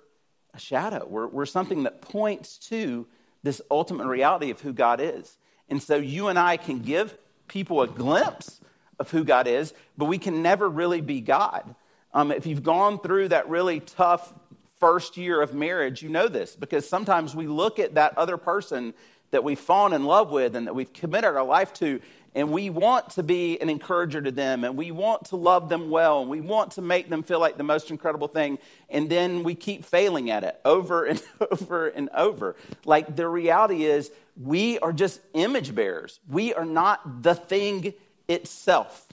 a 0.54 0.58
shadow, 0.58 1.06
we're, 1.08 1.28
we're 1.28 1.46
something 1.46 1.84
that 1.84 2.00
points 2.00 2.58
to 2.58 3.06
this 3.42 3.62
ultimate 3.70 4.06
reality 4.06 4.50
of 4.50 4.60
who 4.60 4.72
God 4.72 5.00
is. 5.00 5.38
And 5.68 5.82
so 5.82 5.96
you 5.96 6.28
and 6.28 6.38
I 6.38 6.56
can 6.56 6.80
give 6.80 7.16
people 7.46 7.82
a 7.82 7.86
glimpse 7.86 8.60
of 8.98 9.10
who 9.10 9.24
God 9.24 9.46
is, 9.46 9.72
but 9.96 10.06
we 10.06 10.18
can 10.18 10.42
never 10.42 10.68
really 10.68 11.00
be 11.00 11.20
God. 11.20 11.74
Um, 12.12 12.32
if 12.32 12.46
you've 12.46 12.64
gone 12.64 13.00
through 13.00 13.28
that 13.28 13.48
really 13.48 13.80
tough 13.80 14.34
first 14.78 15.16
year 15.16 15.40
of 15.40 15.54
marriage, 15.54 16.02
you 16.02 16.08
know 16.08 16.26
this 16.26 16.56
because 16.56 16.88
sometimes 16.88 17.34
we 17.34 17.46
look 17.46 17.78
at 17.78 17.94
that 17.94 18.18
other 18.18 18.36
person 18.36 18.94
that 19.30 19.44
we've 19.44 19.60
fallen 19.60 19.92
in 19.92 20.04
love 20.04 20.30
with 20.30 20.56
and 20.56 20.66
that 20.66 20.74
we've 20.74 20.92
committed 20.92 21.36
our 21.36 21.44
life 21.44 21.72
to. 21.74 22.00
And 22.34 22.52
we 22.52 22.70
want 22.70 23.10
to 23.10 23.24
be 23.24 23.60
an 23.60 23.68
encourager 23.68 24.22
to 24.22 24.30
them 24.30 24.62
and 24.62 24.76
we 24.76 24.92
want 24.92 25.26
to 25.26 25.36
love 25.36 25.68
them 25.68 25.90
well 25.90 26.20
and 26.20 26.30
we 26.30 26.40
want 26.40 26.72
to 26.72 26.82
make 26.82 27.08
them 27.08 27.24
feel 27.24 27.40
like 27.40 27.56
the 27.56 27.64
most 27.64 27.90
incredible 27.90 28.28
thing. 28.28 28.58
And 28.88 29.10
then 29.10 29.42
we 29.42 29.56
keep 29.56 29.84
failing 29.84 30.30
at 30.30 30.44
it 30.44 30.60
over 30.64 31.04
and 31.06 31.22
over 31.50 31.88
and 31.88 32.08
over. 32.14 32.56
Like 32.84 33.16
the 33.16 33.26
reality 33.26 33.84
is, 33.84 34.10
we 34.40 34.78
are 34.78 34.92
just 34.92 35.20
image 35.34 35.74
bearers, 35.74 36.20
we 36.28 36.54
are 36.54 36.64
not 36.64 37.22
the 37.22 37.34
thing 37.34 37.94
itself. 38.28 39.06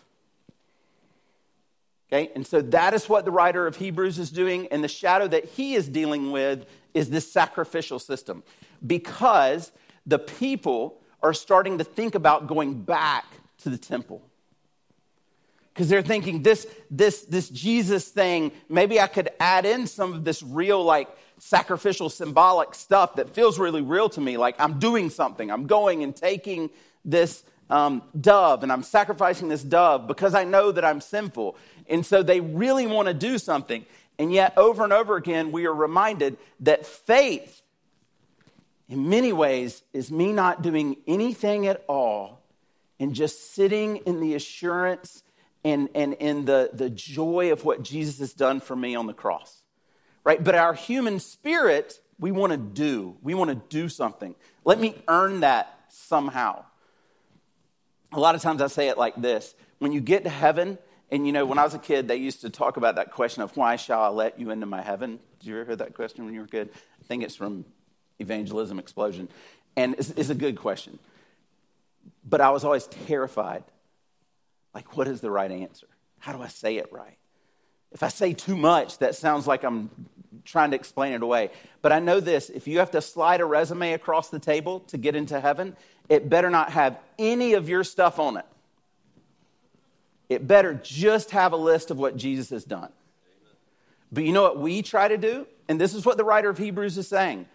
Okay, 2.10 2.32
and 2.36 2.48
so 2.48 2.62
that 2.62 2.94
is 2.94 3.10
what 3.10 3.26
the 3.26 3.32
writer 3.32 3.68
of 3.68 3.76
Hebrews 3.76 4.18
is 4.18 4.32
doing, 4.32 4.68
and 4.68 4.82
the 4.82 4.88
shadow 4.88 5.28
that 5.28 5.44
he 5.44 5.74
is 5.76 5.90
dealing 5.90 6.32
with 6.32 6.66
is 6.94 7.10
this 7.10 7.30
sacrificial 7.30 8.00
system 8.00 8.44
because 8.86 9.74
the 10.06 10.20
people 10.20 11.02
are 11.22 11.34
starting 11.34 11.78
to 11.80 11.84
think 11.84 12.16
about 12.16 12.48
going 12.48 12.82
back 12.84 13.26
to 13.60 13.70
the 13.70 13.78
temple. 13.78 14.22
Because 15.74 15.90
they're 15.90 16.02
thinking 16.02 16.44
this, 16.44 16.68
this, 16.90 17.22
this 17.22 17.50
Jesus 17.50 18.08
thing, 18.08 18.52
maybe 18.68 19.00
I 19.00 19.08
could 19.08 19.30
add 19.40 19.66
in 19.66 19.86
some 19.86 20.14
of 20.14 20.24
this 20.24 20.42
real, 20.42 20.84
like, 20.84 21.08
sacrificial, 21.40 22.10
symbolic 22.10 22.74
stuff 22.74 23.16
that 23.16 23.30
feels 23.30 23.60
really 23.60 23.82
real 23.82 24.10
to 24.10 24.22
me. 24.22 24.38
Like 24.38 24.56
I'm 24.60 24.80
doing 24.80 25.10
something, 25.10 25.52
I'm 25.52 25.68
going 25.68 26.04
and 26.04 26.16
taking 26.16 26.70
this 27.06 27.44
um, 27.70 28.02
dove 28.20 28.64
and 28.64 28.72
I'm 28.72 28.84
sacrificing 28.84 29.50
this 29.50 29.64
dove 29.64 30.08
because 30.08 30.34
I 30.34 30.44
know 30.44 30.72
that 30.72 30.84
I'm 30.84 31.02
sinful. 31.02 31.56
And 31.88 32.06
so 32.06 32.24
they 32.24 32.40
really 32.42 32.88
want 32.88 33.08
to 33.08 33.14
do 33.14 33.38
something. 33.38 33.86
And 34.20 34.34
yet, 34.34 34.58
over 34.58 34.84
and 34.84 34.92
over 34.92 35.16
again, 35.16 35.52
we 35.52 35.68
are 35.68 35.74
reminded 35.74 36.38
that 36.62 36.88
faith, 36.88 37.62
in 38.90 39.10
many 39.10 39.34
ways, 39.34 39.84
is 39.94 40.12
me 40.12 40.32
not 40.32 40.62
doing 40.62 40.98
anything 41.08 41.68
at 41.68 41.84
all 41.88 42.44
and 43.00 43.14
just 43.14 43.54
sitting 43.54 43.98
in 43.98 44.20
the 44.20 44.36
assurance 44.36 45.24
and, 45.64 45.90
and 45.94 46.14
in 46.14 46.46
the, 46.46 46.70
the 46.74 46.90
joy 46.90 47.52
of 47.52 47.66
what 47.66 47.84
Jesus 47.84 48.20
has 48.20 48.34
done 48.34 48.60
for 48.60 48.76
me 48.76 48.96
on 48.96 49.08
the 49.08 49.14
cross. 49.14 49.62
Right? 50.24 50.42
But 50.42 50.56
our 50.56 50.74
human 50.74 51.20
spirit, 51.20 52.00
we 52.20 52.32
want 52.32 52.52
to 52.52 52.58
do. 52.58 53.18
We 53.22 53.34
want 53.34 53.50
to 53.50 53.56
do 53.56 53.90
something. 53.90 54.36
Let 54.64 54.80
me 54.80 54.96
earn 55.08 55.42
that 55.42 55.80
somehow. 55.90 56.66
A 58.14 58.20
lot 58.20 58.36
of 58.36 58.42
times 58.42 58.62
I 58.62 58.68
say 58.68 58.88
it 58.88 58.98
like 58.98 59.16
this 59.16 59.54
when 59.80 59.92
you 59.92 60.02
get 60.02 60.24
to 60.24 60.30
heaven, 60.30 60.78
and 61.12 61.26
you 61.26 61.34
know, 61.34 61.46
when 61.46 61.60
I 61.60 61.64
was 61.64 61.74
a 61.74 61.80
kid, 61.80 62.08
they 62.08 62.16
used 62.16 62.42
to 62.42 62.50
talk 62.50 62.78
about 62.78 62.96
that 62.96 63.12
question 63.12 63.44
of 63.44 63.56
why 63.56 63.76
shall 63.76 64.02
I 64.02 64.08
let 64.08 64.40
you 64.40 64.50
into 64.50 64.66
my 64.66 64.82
heaven? 64.82 65.20
Did 65.40 65.48
you 65.48 65.56
ever 65.56 65.66
hear 65.66 65.76
that 65.78 65.94
question 65.94 66.26
when 66.26 66.34
you 66.34 66.42
were 66.42 66.46
a 66.46 66.50
kid? 66.50 66.70
I 66.74 67.06
think 67.06 67.24
it's 67.24 67.36
from 67.36 67.66
Evangelism 68.20 68.80
Explosion. 68.80 69.30
And 69.76 69.96
it's, 69.98 70.10
it's 70.12 70.30
a 70.30 70.36
good 70.36 70.58
question. 70.58 71.00
But 72.28 72.42
I 72.42 72.50
was 72.50 72.64
always 72.64 72.88
terrified. 72.88 73.64
Like, 74.74 74.98
what 74.98 75.08
is 75.08 75.22
the 75.22 75.32
right 75.32 75.52
answer? 75.52 75.88
How 76.20 76.34
do 76.34 76.42
I 76.42 76.48
say 76.48 76.78
it 76.78 76.92
right? 76.92 77.18
If 77.92 78.04
I 78.04 78.10
say 78.10 78.34
too 78.34 78.58
much, 78.58 78.98
that 79.00 79.16
sounds 79.16 79.48
like 79.48 79.64
I'm 79.64 79.90
trying 80.44 80.72
to 80.72 80.76
explain 80.76 81.14
it 81.14 81.22
away. 81.22 81.52
But 81.82 81.92
I 81.92 82.00
know 82.00 82.20
this 82.20 82.50
if 82.50 82.68
you 82.68 82.80
have 82.80 82.92
to 82.92 83.02
slide 83.02 83.42
a 83.42 83.46
resume 83.46 83.94
across 83.94 84.30
the 84.30 84.40
table 84.40 84.82
to 84.82 84.98
get 84.98 85.16
into 85.16 85.40
heaven, 85.40 85.76
it 86.10 86.30
better 86.30 86.50
not 86.50 86.72
have 86.72 86.98
any 87.18 87.54
of 87.54 87.70
your 87.70 87.84
stuff 87.84 88.20
on 88.20 88.38
it. 88.38 88.46
It 90.30 90.48
better 90.48 90.74
just 90.74 91.32
have 91.32 91.54
a 91.54 91.58
list 91.58 91.92
of 91.92 91.98
what 91.98 92.18
Jesus 92.18 92.50
has 92.50 92.64
done. 92.64 92.92
But 94.12 94.24
you 94.24 94.32
know 94.32 94.44
what 94.44 94.60
we 94.60 94.82
try 94.82 95.08
to 95.08 95.18
do? 95.18 95.48
And 95.68 95.80
this 95.80 95.94
is 95.94 96.06
what 96.06 96.18
the 96.18 96.24
writer 96.24 96.50
of 96.50 96.58
Hebrews 96.58 96.98
is 96.98 97.08
saying. 97.08 97.46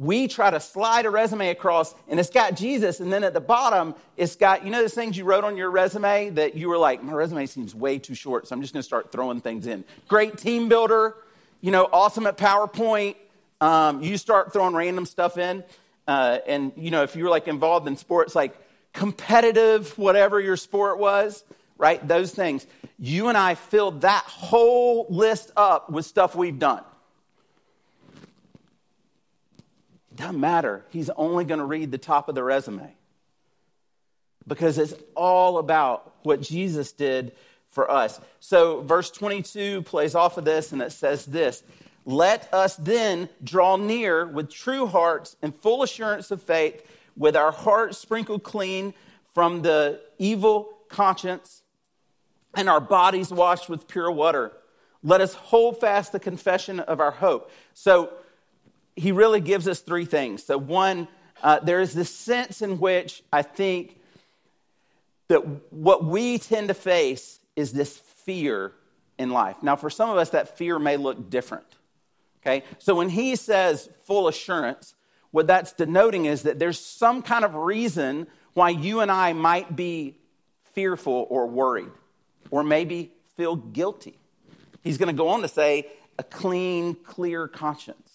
We 0.00 0.28
try 0.28 0.50
to 0.50 0.60
slide 0.60 1.04
a 1.04 1.10
resume 1.10 1.50
across, 1.50 1.94
and 2.08 2.18
it's 2.18 2.30
got 2.30 2.56
Jesus, 2.56 3.00
and 3.00 3.12
then 3.12 3.22
at 3.22 3.34
the 3.34 3.40
bottom, 3.40 3.94
it's 4.16 4.34
got, 4.34 4.64
you 4.64 4.70
know, 4.70 4.80
those 4.80 4.94
things 4.94 5.18
you 5.18 5.24
wrote 5.24 5.44
on 5.44 5.58
your 5.58 5.70
resume 5.70 6.30
that 6.30 6.54
you 6.54 6.70
were 6.70 6.78
like, 6.78 7.02
my 7.02 7.12
resume 7.12 7.44
seems 7.44 7.74
way 7.74 7.98
too 7.98 8.14
short, 8.14 8.48
so 8.48 8.56
I'm 8.56 8.62
just 8.62 8.72
gonna 8.72 8.82
start 8.82 9.12
throwing 9.12 9.42
things 9.42 9.66
in. 9.66 9.84
Great 10.08 10.38
team 10.38 10.70
builder, 10.70 11.16
you 11.60 11.70
know, 11.70 11.86
awesome 11.92 12.26
at 12.26 12.38
PowerPoint. 12.38 13.16
Um, 13.60 14.02
you 14.02 14.16
start 14.16 14.54
throwing 14.54 14.74
random 14.74 15.04
stuff 15.04 15.36
in. 15.36 15.62
Uh, 16.08 16.38
and, 16.46 16.72
you 16.76 16.90
know, 16.90 17.02
if 17.02 17.14
you 17.14 17.24
were 17.24 17.30
like 17.30 17.46
involved 17.46 17.86
in 17.86 17.96
sports, 17.96 18.34
like 18.34 18.56
competitive, 18.94 19.96
whatever 19.98 20.40
your 20.40 20.56
sport 20.56 20.98
was, 20.98 21.44
right? 21.76 22.06
Those 22.08 22.32
things. 22.32 22.66
You 22.98 23.28
and 23.28 23.36
I 23.36 23.54
filled 23.54 24.00
that 24.00 24.24
whole 24.24 25.06
list 25.10 25.52
up 25.56 25.90
with 25.90 26.06
stuff 26.06 26.34
we've 26.34 26.58
done. 26.58 26.82
It 30.09 30.09
doesn't 30.20 30.40
matter. 30.40 30.84
He's 30.90 31.10
only 31.10 31.44
going 31.44 31.60
to 31.60 31.66
read 31.66 31.90
the 31.90 31.98
top 31.98 32.28
of 32.28 32.34
the 32.34 32.44
resume 32.44 32.94
because 34.46 34.78
it's 34.78 34.94
all 35.14 35.58
about 35.58 36.14
what 36.22 36.40
Jesus 36.40 36.92
did 36.92 37.32
for 37.68 37.90
us. 37.90 38.20
So, 38.40 38.82
verse 38.82 39.10
22 39.10 39.82
plays 39.82 40.14
off 40.14 40.36
of 40.36 40.44
this 40.44 40.72
and 40.72 40.82
it 40.82 40.92
says 40.92 41.26
this 41.26 41.62
Let 42.04 42.52
us 42.52 42.76
then 42.76 43.28
draw 43.42 43.76
near 43.76 44.26
with 44.26 44.50
true 44.50 44.86
hearts 44.86 45.36
and 45.42 45.54
full 45.54 45.82
assurance 45.82 46.30
of 46.30 46.42
faith, 46.42 46.84
with 47.16 47.36
our 47.36 47.52
hearts 47.52 47.98
sprinkled 47.98 48.42
clean 48.42 48.94
from 49.34 49.62
the 49.62 50.00
evil 50.18 50.78
conscience 50.88 51.62
and 52.54 52.68
our 52.68 52.80
bodies 52.80 53.30
washed 53.30 53.68
with 53.68 53.86
pure 53.86 54.10
water. 54.10 54.52
Let 55.02 55.20
us 55.20 55.34
hold 55.34 55.80
fast 55.80 56.12
the 56.12 56.20
confession 56.20 56.80
of 56.80 57.00
our 57.00 57.12
hope. 57.12 57.50
So 57.74 58.12
he 59.00 59.12
really 59.12 59.40
gives 59.40 59.66
us 59.66 59.80
three 59.80 60.04
things. 60.04 60.44
So, 60.44 60.58
one, 60.58 61.08
uh, 61.42 61.60
there 61.60 61.80
is 61.80 61.94
this 61.94 62.14
sense 62.14 62.60
in 62.60 62.78
which 62.78 63.22
I 63.32 63.42
think 63.42 63.98
that 65.28 65.40
what 65.72 66.04
we 66.04 66.38
tend 66.38 66.68
to 66.68 66.74
face 66.74 67.40
is 67.56 67.72
this 67.72 67.96
fear 67.96 68.72
in 69.18 69.30
life. 69.30 69.62
Now, 69.62 69.76
for 69.76 69.88
some 69.88 70.10
of 70.10 70.18
us, 70.18 70.30
that 70.30 70.58
fear 70.58 70.78
may 70.78 70.98
look 70.98 71.30
different. 71.30 71.66
Okay? 72.42 72.62
So, 72.78 72.94
when 72.94 73.08
he 73.08 73.36
says 73.36 73.88
full 74.04 74.28
assurance, 74.28 74.94
what 75.30 75.46
that's 75.46 75.72
denoting 75.72 76.26
is 76.26 76.42
that 76.42 76.58
there's 76.58 76.78
some 76.78 77.22
kind 77.22 77.44
of 77.44 77.54
reason 77.54 78.26
why 78.52 78.68
you 78.68 79.00
and 79.00 79.10
I 79.10 79.32
might 79.32 79.74
be 79.74 80.18
fearful 80.74 81.26
or 81.30 81.46
worried 81.46 81.92
or 82.50 82.62
maybe 82.62 83.12
feel 83.36 83.56
guilty. 83.56 84.18
He's 84.82 84.98
going 84.98 85.14
to 85.14 85.18
go 85.18 85.28
on 85.28 85.40
to 85.40 85.48
say 85.48 85.86
a 86.18 86.22
clean, 86.22 86.96
clear 86.96 87.48
conscience. 87.48 88.09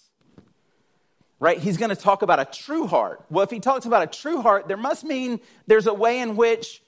Right? 1.39 1.57
He's 1.57 1.77
going 1.77 1.89
to 1.89 1.95
talk 1.95 2.21
about 2.21 2.39
a 2.39 2.45
true 2.45 2.87
heart. 2.87 3.23
Well, 3.29 3.43
if 3.43 3.51
he 3.51 3.59
talks 3.59 3.85
about 3.85 4.03
a 4.03 4.07
true 4.07 4.41
heart, 4.41 4.67
there 4.67 4.77
must 4.77 5.03
mean 5.03 5.39
there's 5.67 5.85
a 5.85 5.93
way 5.93 6.19
in 6.19 6.35
which 6.37 6.81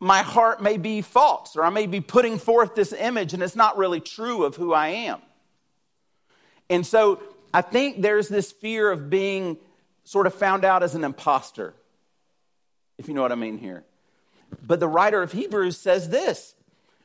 my 0.00 0.22
heart 0.22 0.62
may 0.62 0.76
be 0.76 1.02
false, 1.02 1.56
or 1.56 1.64
I 1.64 1.70
may 1.70 1.86
be 1.86 2.00
putting 2.00 2.38
forth 2.38 2.74
this 2.74 2.92
image 2.92 3.32
and 3.32 3.42
it's 3.42 3.56
not 3.56 3.78
really 3.78 4.00
true 4.00 4.44
of 4.44 4.56
who 4.56 4.72
I 4.72 4.88
am. 4.88 5.20
And 6.68 6.86
so 6.86 7.22
I 7.54 7.62
think 7.62 8.02
there's 8.02 8.28
this 8.28 8.52
fear 8.52 8.90
of 8.90 9.08
being 9.08 9.56
sort 10.04 10.26
of 10.26 10.34
found 10.34 10.64
out 10.64 10.82
as 10.82 10.94
an 10.94 11.04
imposter, 11.04 11.74
if 12.98 13.08
you 13.08 13.14
know 13.14 13.22
what 13.22 13.32
I 13.32 13.36
mean 13.36 13.58
here. 13.58 13.84
But 14.62 14.80
the 14.80 14.88
writer 14.88 15.22
of 15.22 15.32
Hebrews 15.32 15.76
says 15.78 16.08
this 16.08 16.54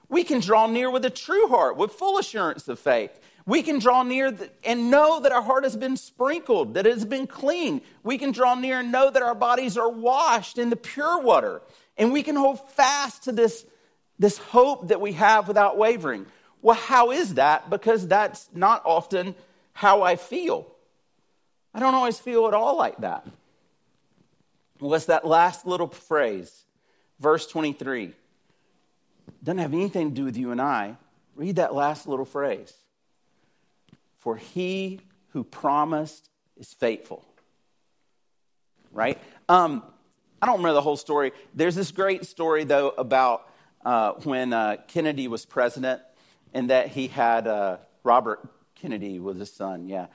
we 0.10 0.26
can 0.26 0.42
draw 0.42 0.68
near 0.68 0.92
with 0.92 1.06
a 1.06 1.10
true 1.10 1.48
heart, 1.48 1.78
with 1.78 1.94
full 1.94 2.18
assurance 2.18 2.68
of 2.68 2.78
faith. 2.80 3.18
We 3.46 3.64
can 3.64 3.80
draw 3.80 4.04
near 4.04 4.36
and 4.64 4.92
know 4.92 5.20
that 5.20 5.32
our 5.32 5.42
heart 5.42 5.64
has 5.64 5.76
been 5.76 5.98
sprinkled, 5.98 6.76
that 6.76 6.86
it 6.86 6.94
has 6.94 7.06
been 7.06 7.28
clean. 7.28 7.82
We 8.04 8.18
can 8.18 8.32
draw 8.32 8.56
near 8.56 8.80
and 8.80 8.92
know 8.92 9.10
that 9.10 9.24
our 9.24 9.36
bodies 9.36 9.78
are 9.78 9.90
washed 9.90 10.58
in 10.58 10.70
the 10.70 10.76
pure 10.76 11.22
water. 11.22 11.62
And 11.98 12.12
we 12.14 12.24
can 12.24 12.36
hold 12.36 12.70
fast 12.72 13.24
to 13.24 13.32
this, 13.32 13.66
this 14.20 14.38
hope 14.38 14.90
that 14.90 15.02
we 15.02 15.14
have 15.14 15.48
without 15.48 15.78
wavering. 15.78 16.26
Well, 16.62 16.76
how 16.76 17.12
is 17.12 17.36
that? 17.36 17.70
Because 17.70 18.08
that's 18.08 18.50
not 18.54 18.84
often 18.86 19.36
how 19.74 20.04
I 20.04 20.16
feel. 20.16 20.68
I 21.74 21.80
don't 21.80 21.96
always 21.96 22.20
feel 22.20 22.48
at 22.48 22.54
all 22.54 22.78
like 22.78 22.98
that. 22.98 23.26
What's 24.80 25.06
that 25.06 25.26
last 25.26 25.66
little 25.66 25.88
phrase? 25.88 26.66
Verse 27.20 27.48
23 27.48 28.14
doesn't 29.44 29.60
have 29.60 29.74
anything 29.74 30.10
to 30.10 30.16
do 30.16 30.26
with 30.26 30.38
you 30.38 30.52
and 30.52 30.62
I. 30.62 30.98
Read 31.36 31.56
that 31.56 31.74
last 31.74 32.08
little 32.08 32.26
phrase. 32.26 32.74
For 34.22 34.38
he 34.38 35.00
who 35.30 35.44
promised 35.44 36.30
is 36.56 36.72
faithful. 36.74 37.26
Right? 38.92 39.20
Um, 39.50 39.82
I 40.40 40.46
don't 40.46 40.58
remember 40.58 40.76
the 40.76 40.82
whole 40.82 40.96
story. 40.96 41.32
There's 41.56 41.74
this 41.74 41.92
great 41.92 42.26
story, 42.26 42.64
though, 42.64 42.90
about 42.90 43.50
uh, 43.84 44.12
when 44.24 44.54
uh, 44.54 44.78
Kennedy 44.88 45.28
was 45.28 45.46
president 45.46 46.02
and 46.54 46.70
that 46.70 46.90
he 46.90 47.08
had 47.08 47.48
uh, 47.48 47.78
Robert 48.04 48.48
Kennedy 48.76 49.20
was 49.20 49.40
his 49.40 49.52
son, 49.52 49.88
yeah. 49.88 50.06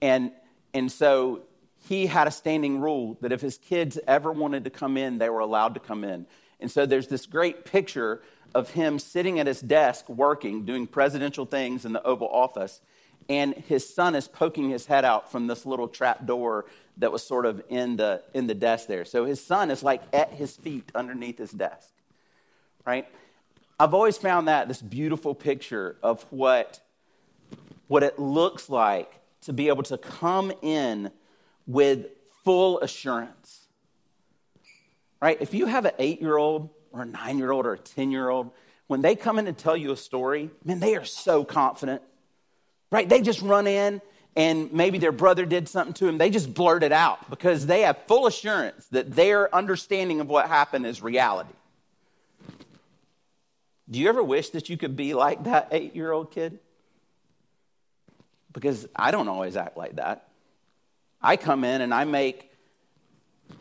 And, 0.00 0.30
and 0.72 0.92
so 0.92 1.42
he 1.88 2.06
had 2.06 2.28
a 2.28 2.30
standing 2.30 2.80
rule 2.80 3.18
that 3.20 3.32
if 3.32 3.40
his 3.40 3.58
kids 3.58 3.98
ever 4.06 4.30
wanted 4.30 4.62
to 4.64 4.70
come 4.70 4.96
in, 4.96 5.18
they 5.18 5.28
were 5.28 5.40
allowed 5.40 5.74
to 5.74 5.80
come 5.80 6.04
in. 6.04 6.26
And 6.60 6.70
so 6.70 6.86
there's 6.86 7.08
this 7.08 7.26
great 7.26 7.64
picture 7.64 8.22
of 8.54 8.70
him 8.70 9.00
sitting 9.00 9.40
at 9.40 9.48
his 9.48 9.60
desk 9.60 10.08
working, 10.08 10.64
doing 10.64 10.86
presidential 10.86 11.46
things 11.46 11.84
in 11.84 11.92
the 11.92 12.02
Oval 12.04 12.28
Office, 12.28 12.80
and 13.28 13.54
his 13.54 13.88
son 13.92 14.14
is 14.14 14.28
poking 14.28 14.70
his 14.70 14.86
head 14.86 15.04
out 15.04 15.30
from 15.32 15.46
this 15.46 15.66
little 15.66 15.88
trap 15.88 16.26
door 16.26 16.66
that 16.98 17.12
was 17.12 17.22
sort 17.22 17.46
of 17.46 17.62
in 17.68 17.96
the 17.96 18.22
in 18.34 18.46
the 18.46 18.54
desk 18.54 18.86
there. 18.86 19.04
So 19.04 19.24
his 19.24 19.44
son 19.44 19.70
is 19.70 19.82
like 19.82 20.02
at 20.12 20.32
his 20.32 20.56
feet 20.56 20.90
underneath 20.94 21.38
his 21.38 21.50
desk. 21.50 21.90
Right? 22.86 23.06
I've 23.78 23.94
always 23.94 24.16
found 24.16 24.48
that 24.48 24.68
this 24.68 24.80
beautiful 24.80 25.34
picture 25.34 25.96
of 26.02 26.24
what 26.30 26.80
what 27.88 28.02
it 28.02 28.18
looks 28.18 28.68
like 28.68 29.12
to 29.42 29.52
be 29.52 29.68
able 29.68 29.82
to 29.84 29.98
come 29.98 30.52
in 30.62 31.10
with 31.66 32.06
full 32.44 32.80
assurance. 32.80 33.66
Right? 35.20 35.38
If 35.40 35.54
you 35.54 35.66
have 35.66 35.84
an 35.84 35.92
8-year-old 35.98 36.70
or 36.92 37.02
a 37.02 37.06
9-year-old 37.06 37.66
or 37.66 37.74
a 37.74 37.78
10-year-old, 37.78 38.50
when 38.86 39.02
they 39.02 39.16
come 39.16 39.38
in 39.38 39.46
and 39.46 39.56
tell 39.56 39.76
you 39.76 39.92
a 39.92 39.96
story, 39.96 40.50
man, 40.64 40.80
they 40.80 40.96
are 40.96 41.04
so 41.04 41.44
confident. 41.44 42.02
Right? 42.90 43.08
They 43.08 43.20
just 43.20 43.42
run 43.42 43.66
in 43.66 44.00
and 44.36 44.70
maybe 44.70 44.98
their 44.98 45.12
brother 45.12 45.46
did 45.46 45.66
something 45.66 45.94
to 45.94 46.06
him, 46.06 46.18
they 46.18 46.28
just 46.28 46.52
blurt 46.52 46.82
it 46.82 46.92
out 46.92 47.30
because 47.30 47.66
they 47.66 47.80
have 47.80 47.96
full 48.06 48.26
assurance 48.26 48.86
that 48.88 49.16
their 49.16 49.52
understanding 49.54 50.20
of 50.20 50.28
what 50.28 50.46
happened 50.46 50.86
is 50.86 51.02
reality. 51.02 51.54
Do 53.88 53.98
you 53.98 54.08
ever 54.08 54.22
wish 54.22 54.50
that 54.50 54.68
you 54.68 54.76
could 54.76 54.94
be 54.94 55.14
like 55.14 55.44
that 55.44 55.68
eight 55.70 55.96
year 55.96 56.12
old 56.12 56.32
kid? 56.32 56.58
Because 58.52 58.86
I 58.94 59.10
don't 59.10 59.28
always 59.28 59.56
act 59.56 59.76
like 59.76 59.96
that. 59.96 60.28
I 61.22 61.36
come 61.36 61.64
in 61.64 61.80
and 61.80 61.94
I 61.94 62.04
make 62.04 62.50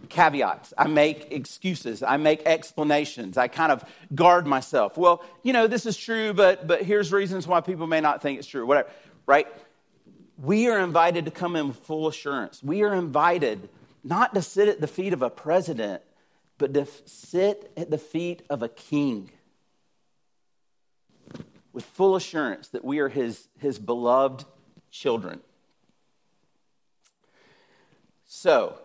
caveats, 0.10 0.74
I 0.78 0.88
make 0.88 1.32
excuses, 1.32 2.04
I 2.04 2.18
make 2.18 2.44
explanations, 2.46 3.38
I 3.38 3.48
kind 3.48 3.72
of 3.72 3.84
guard 4.14 4.46
myself. 4.46 4.98
Well, 4.98 5.24
you 5.44 5.54
know, 5.54 5.68
this 5.68 5.86
is 5.86 5.96
true, 5.96 6.34
but, 6.34 6.68
but 6.68 6.82
here's 6.82 7.12
reasons 7.14 7.48
why 7.48 7.62
people 7.62 7.88
may 7.88 8.02
not 8.02 8.22
think 8.22 8.40
it's 8.40 8.48
true, 8.48 8.66
whatever, 8.66 8.90
right? 9.26 9.48
we 10.38 10.68
are 10.68 10.80
invited 10.80 11.26
to 11.26 11.32
come 11.32 11.56
in 11.56 11.68
with 11.70 11.78
full 11.78 12.08
assurance. 12.08 12.62
We 12.62 12.84
are 12.84 12.94
invited 12.94 13.70
not 14.04 14.34
to 14.34 14.42
sit 14.42 14.68
at 14.68 14.82
the 14.82 14.88
feet 14.88 15.14
of 15.14 15.22
a 15.22 15.30
president, 15.30 16.02
but 16.58 16.74
to 16.74 16.86
sit 17.06 17.72
at 17.78 17.90
the 17.90 17.98
feet 17.98 18.44
of 18.50 18.62
a 18.62 18.70
king 18.70 19.32
with 21.74 21.86
full 21.86 22.16
assurance 22.16 22.70
that 22.70 22.86
we 22.86 23.00
are 23.00 23.10
his, 23.10 23.48
his 23.60 23.80
beloved 23.80 24.46
children. 24.92 25.42
So, 28.28 28.78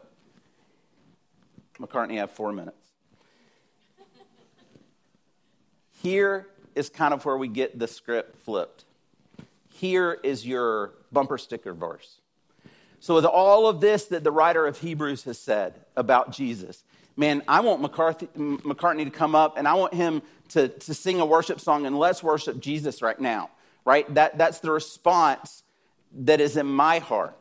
McCartney, 1.78 2.14
I 2.14 2.20
have 2.20 2.30
four 2.30 2.52
minutes. 2.52 2.76
Here 6.02 6.48
is 6.74 6.88
kind 6.88 7.12
of 7.12 7.24
where 7.24 7.36
we 7.36 7.48
get 7.48 7.78
the 7.78 7.86
script 7.86 8.36
flipped. 8.36 8.84
Here 9.80 10.18
is 10.22 10.46
your 10.46 10.92
bumper 11.10 11.38
sticker 11.38 11.72
verse. 11.72 12.20
So, 13.00 13.14
with 13.14 13.24
all 13.24 13.66
of 13.66 13.80
this 13.80 14.04
that 14.08 14.22
the 14.22 14.30
writer 14.30 14.66
of 14.66 14.78
Hebrews 14.78 15.24
has 15.24 15.38
said 15.38 15.86
about 15.96 16.32
Jesus, 16.32 16.84
man, 17.16 17.42
I 17.48 17.60
want 17.60 17.80
McCarthy, 17.80 18.26
McCartney 18.36 19.04
to 19.04 19.10
come 19.10 19.34
up 19.34 19.56
and 19.56 19.66
I 19.66 19.72
want 19.72 19.94
him 19.94 20.20
to, 20.50 20.68
to 20.68 20.92
sing 20.92 21.18
a 21.18 21.24
worship 21.24 21.60
song 21.60 21.86
and 21.86 21.98
let's 21.98 22.22
worship 22.22 22.60
Jesus 22.60 23.00
right 23.00 23.18
now, 23.18 23.48
right? 23.86 24.12
That, 24.14 24.36
that's 24.36 24.58
the 24.58 24.70
response 24.70 25.62
that 26.12 26.42
is 26.42 26.58
in 26.58 26.66
my 26.66 26.98
heart. 26.98 27.38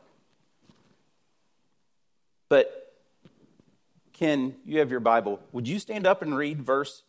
But, 2.48 2.94
Ken, 4.14 4.54
you 4.64 4.78
have 4.78 4.90
your 4.90 5.00
Bible. 5.00 5.40
Would 5.52 5.68
you 5.68 5.78
stand 5.78 6.06
up 6.06 6.22
and 6.22 6.34
read 6.34 6.62
verse 6.62 7.02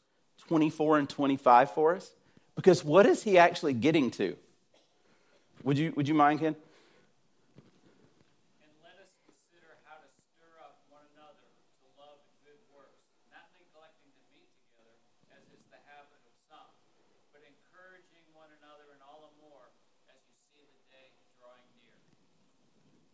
24 0.49 0.99
and 0.99 1.09
25 1.09 1.71
for 1.71 1.95
us? 1.95 2.11
Because 2.57 2.83
what 2.83 3.05
is 3.05 3.23
he 3.23 3.37
actually 3.37 3.75
getting 3.75 4.11
to? 4.11 4.35
Would 5.63 5.77
you, 5.77 5.93
would 5.95 6.07
you 6.07 6.13
mind, 6.13 6.39
Ken? 6.39 6.55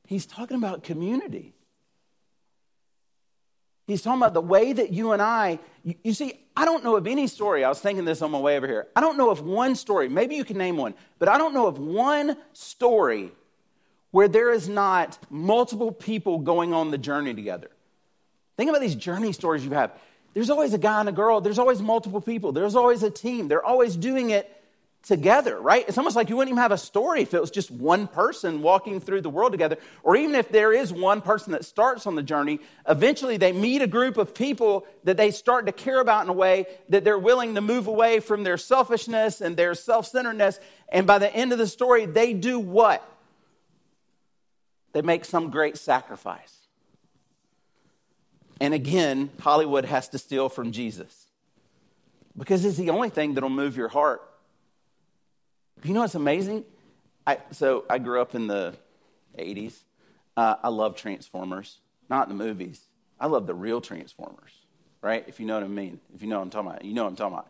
He's 0.08 0.26
talking 0.26 0.56
about 0.56 0.84
community. 0.84 1.57
He's 3.88 4.02
talking 4.02 4.22
about 4.22 4.34
the 4.34 4.42
way 4.42 4.74
that 4.74 4.92
you 4.92 5.14
and 5.14 5.22
I, 5.22 5.60
you, 5.84 5.96
you, 6.04 6.14
see, 6.14 6.34
I 6.58 6.66
don't 6.66 6.84
know 6.84 6.98
of 6.98 7.08
any 7.08 7.26
story. 7.26 7.64
I 7.64 7.70
was 7.70 7.80
thinking 7.80 8.04
this 8.04 8.22
on 8.22 8.32
my 8.32 8.40
way 8.40 8.58
over 8.58 8.68
here. 8.68 8.88
I 8.96 9.02
don't 9.02 9.18
know 9.18 9.30
of 9.30 9.42
one 9.42 9.76
story, 9.76 10.10
maybe 10.10 10.36
you 10.36 10.44
can 10.44 10.58
name 10.58 10.76
one, 10.76 10.94
but 11.20 11.30
I 11.30 11.38
don't 11.38 11.54
know 11.54 11.68
of 11.68 11.80
one 11.80 12.36
story 12.52 13.32
where 14.12 14.28
there 14.28 14.52
is 14.52 14.68
not 14.68 15.18
multiple 15.30 15.92
people 15.92 16.40
going 16.40 16.74
on 16.74 16.92
the 16.92 16.98
journey 16.98 17.34
together. 17.34 17.70
Think 18.58 18.70
about 18.70 18.82
these 18.82 18.96
journey 18.96 19.32
stories 19.32 19.64
you 19.64 19.72
have. 19.72 19.92
There's 20.34 20.50
always 20.50 20.74
a 20.74 20.78
guy 20.78 21.00
and 21.00 21.10
a 21.10 21.14
girl, 21.14 21.40
there's 21.40 21.60
always 21.60 21.82
multiple 21.82 22.20
people, 22.20 22.52
there's 22.52 22.76
always 22.76 23.04
a 23.04 23.10
team, 23.10 23.48
they're 23.48 23.66
always 23.66 23.96
doing 23.96 24.32
it 24.32 24.52
together, 25.04 25.60
right? 25.60 25.86
It's 25.88 25.98
almost 25.98 26.16
like 26.16 26.30
you 26.30 26.36
wouldn't 26.36 26.52
even 26.52 26.62
have 26.62 26.72
a 26.72 26.78
story 26.78 27.22
if 27.22 27.34
it 27.34 27.40
was 27.40 27.52
just 27.52 27.72
one 27.72 28.08
person 28.08 28.62
walking 28.62 29.00
through 29.00 29.22
the 29.22 29.30
world 29.30 29.54
together. 29.54 29.78
Or 30.04 30.18
even 30.18 30.36
if 30.36 30.50
there 30.50 30.74
is 30.74 30.92
one 30.92 31.22
person 31.22 31.54
that 31.54 31.64
starts 31.64 32.06
on 32.06 32.16
the 32.16 32.24
journey, 32.24 32.60
eventually 32.88 33.38
they 33.38 33.54
meet 33.54 33.82
a 33.82 33.88
group 33.88 34.18
of 34.18 34.36
people 34.36 34.86
that 35.06 35.16
they 35.16 35.32
start 35.32 35.66
to 35.68 35.72
care 35.72 36.02
about 36.02 36.24
in 36.24 36.30
a 36.30 36.34
way 36.34 36.66
that 36.90 37.04
they're 37.04 37.18
willing 37.18 37.56
to 37.56 37.62
move 37.62 37.88
away 37.88 38.20
from 38.20 38.44
their 38.44 38.58
selfishness 38.58 39.40
and 39.40 39.56
their 39.56 39.76
self 39.76 40.08
centeredness. 40.08 40.60
And 40.90 41.08
by 41.08 41.20
the 41.20 41.34
end 41.34 41.54
of 41.54 41.58
the 41.58 41.68
story, 41.68 42.06
they 42.06 42.34
do 42.34 42.60
what? 42.60 43.08
They 44.92 45.02
make 45.02 45.26
some 45.26 45.52
great 45.52 45.78
sacrifice. 45.78 46.54
And 48.60 48.74
again, 48.74 49.30
Hollywood 49.40 49.86
has 49.86 50.10
to 50.10 50.18
steal 50.18 50.50
from 50.50 50.72
Jesus 50.72 51.28
because 52.38 52.66
it's 52.66 52.78
the 52.78 52.90
only 52.90 53.10
thing 53.10 53.36
that'll 53.36 53.50
move 53.50 53.78
your 53.78 53.88
heart 53.88 54.22
you 55.84 55.94
know 55.94 56.02
what's 56.02 56.16
amazing? 56.16 56.66
I, 57.26 57.38
so 57.52 57.86
I 57.90 58.00
grew 58.00 58.22
up 58.22 58.36
in 58.36 58.48
the 58.48 58.74
80s. 59.38 59.74
Uh, 60.36 60.56
I 60.64 60.70
love 60.70 60.96
Transformers, 60.96 61.80
not 62.10 62.28
the 62.30 62.34
movies. 62.34 62.82
I 63.20 63.28
love 63.28 63.48
the 63.48 63.54
real 63.54 63.82
Transformers, 63.82 64.52
right? 65.02 65.24
If 65.28 65.40
you 65.40 65.46
know 65.46 65.56
what 65.56 65.64
I 65.64 65.68
mean. 65.68 66.00
If 66.16 66.22
you 66.22 66.28
know 66.28 66.38
what 66.38 66.44
I'm 66.44 66.50
talking 66.50 66.72
about, 66.72 66.86
you 66.86 66.94
know 66.94 67.04
what 67.04 67.10
I'm 67.10 67.16
talking 67.16 67.34
about. 67.34 67.48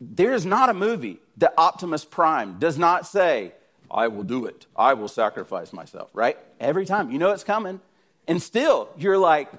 There 0.00 0.32
is 0.34 0.44
not 0.44 0.68
a 0.68 0.74
movie 0.74 1.18
that 1.38 1.54
Optimus 1.56 2.04
Prime 2.04 2.58
does 2.58 2.78
not 2.78 3.06
say, 3.06 3.52
I 3.90 4.08
will 4.08 4.24
do 4.24 4.46
it. 4.46 4.66
I 4.76 4.94
will 4.94 5.08
sacrifice 5.08 5.72
myself, 5.72 6.10
right? 6.12 6.36
Every 6.60 6.84
time. 6.84 7.10
You 7.10 7.18
know 7.18 7.30
it's 7.30 7.44
coming. 7.44 7.80
And 8.28 8.42
still, 8.42 8.88
you're 8.98 9.18
like, 9.18 9.50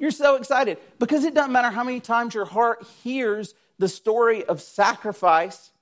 you're 0.00 0.10
so 0.10 0.36
excited 0.36 0.78
because 0.98 1.24
it 1.24 1.34
doesn't 1.34 1.52
matter 1.52 1.68
how 1.68 1.84
many 1.84 2.00
times 2.00 2.34
your 2.34 2.46
heart 2.46 2.86
hears 3.04 3.54
the 3.78 3.86
story 3.86 4.42
of 4.46 4.62
sacrifice. 4.62 5.72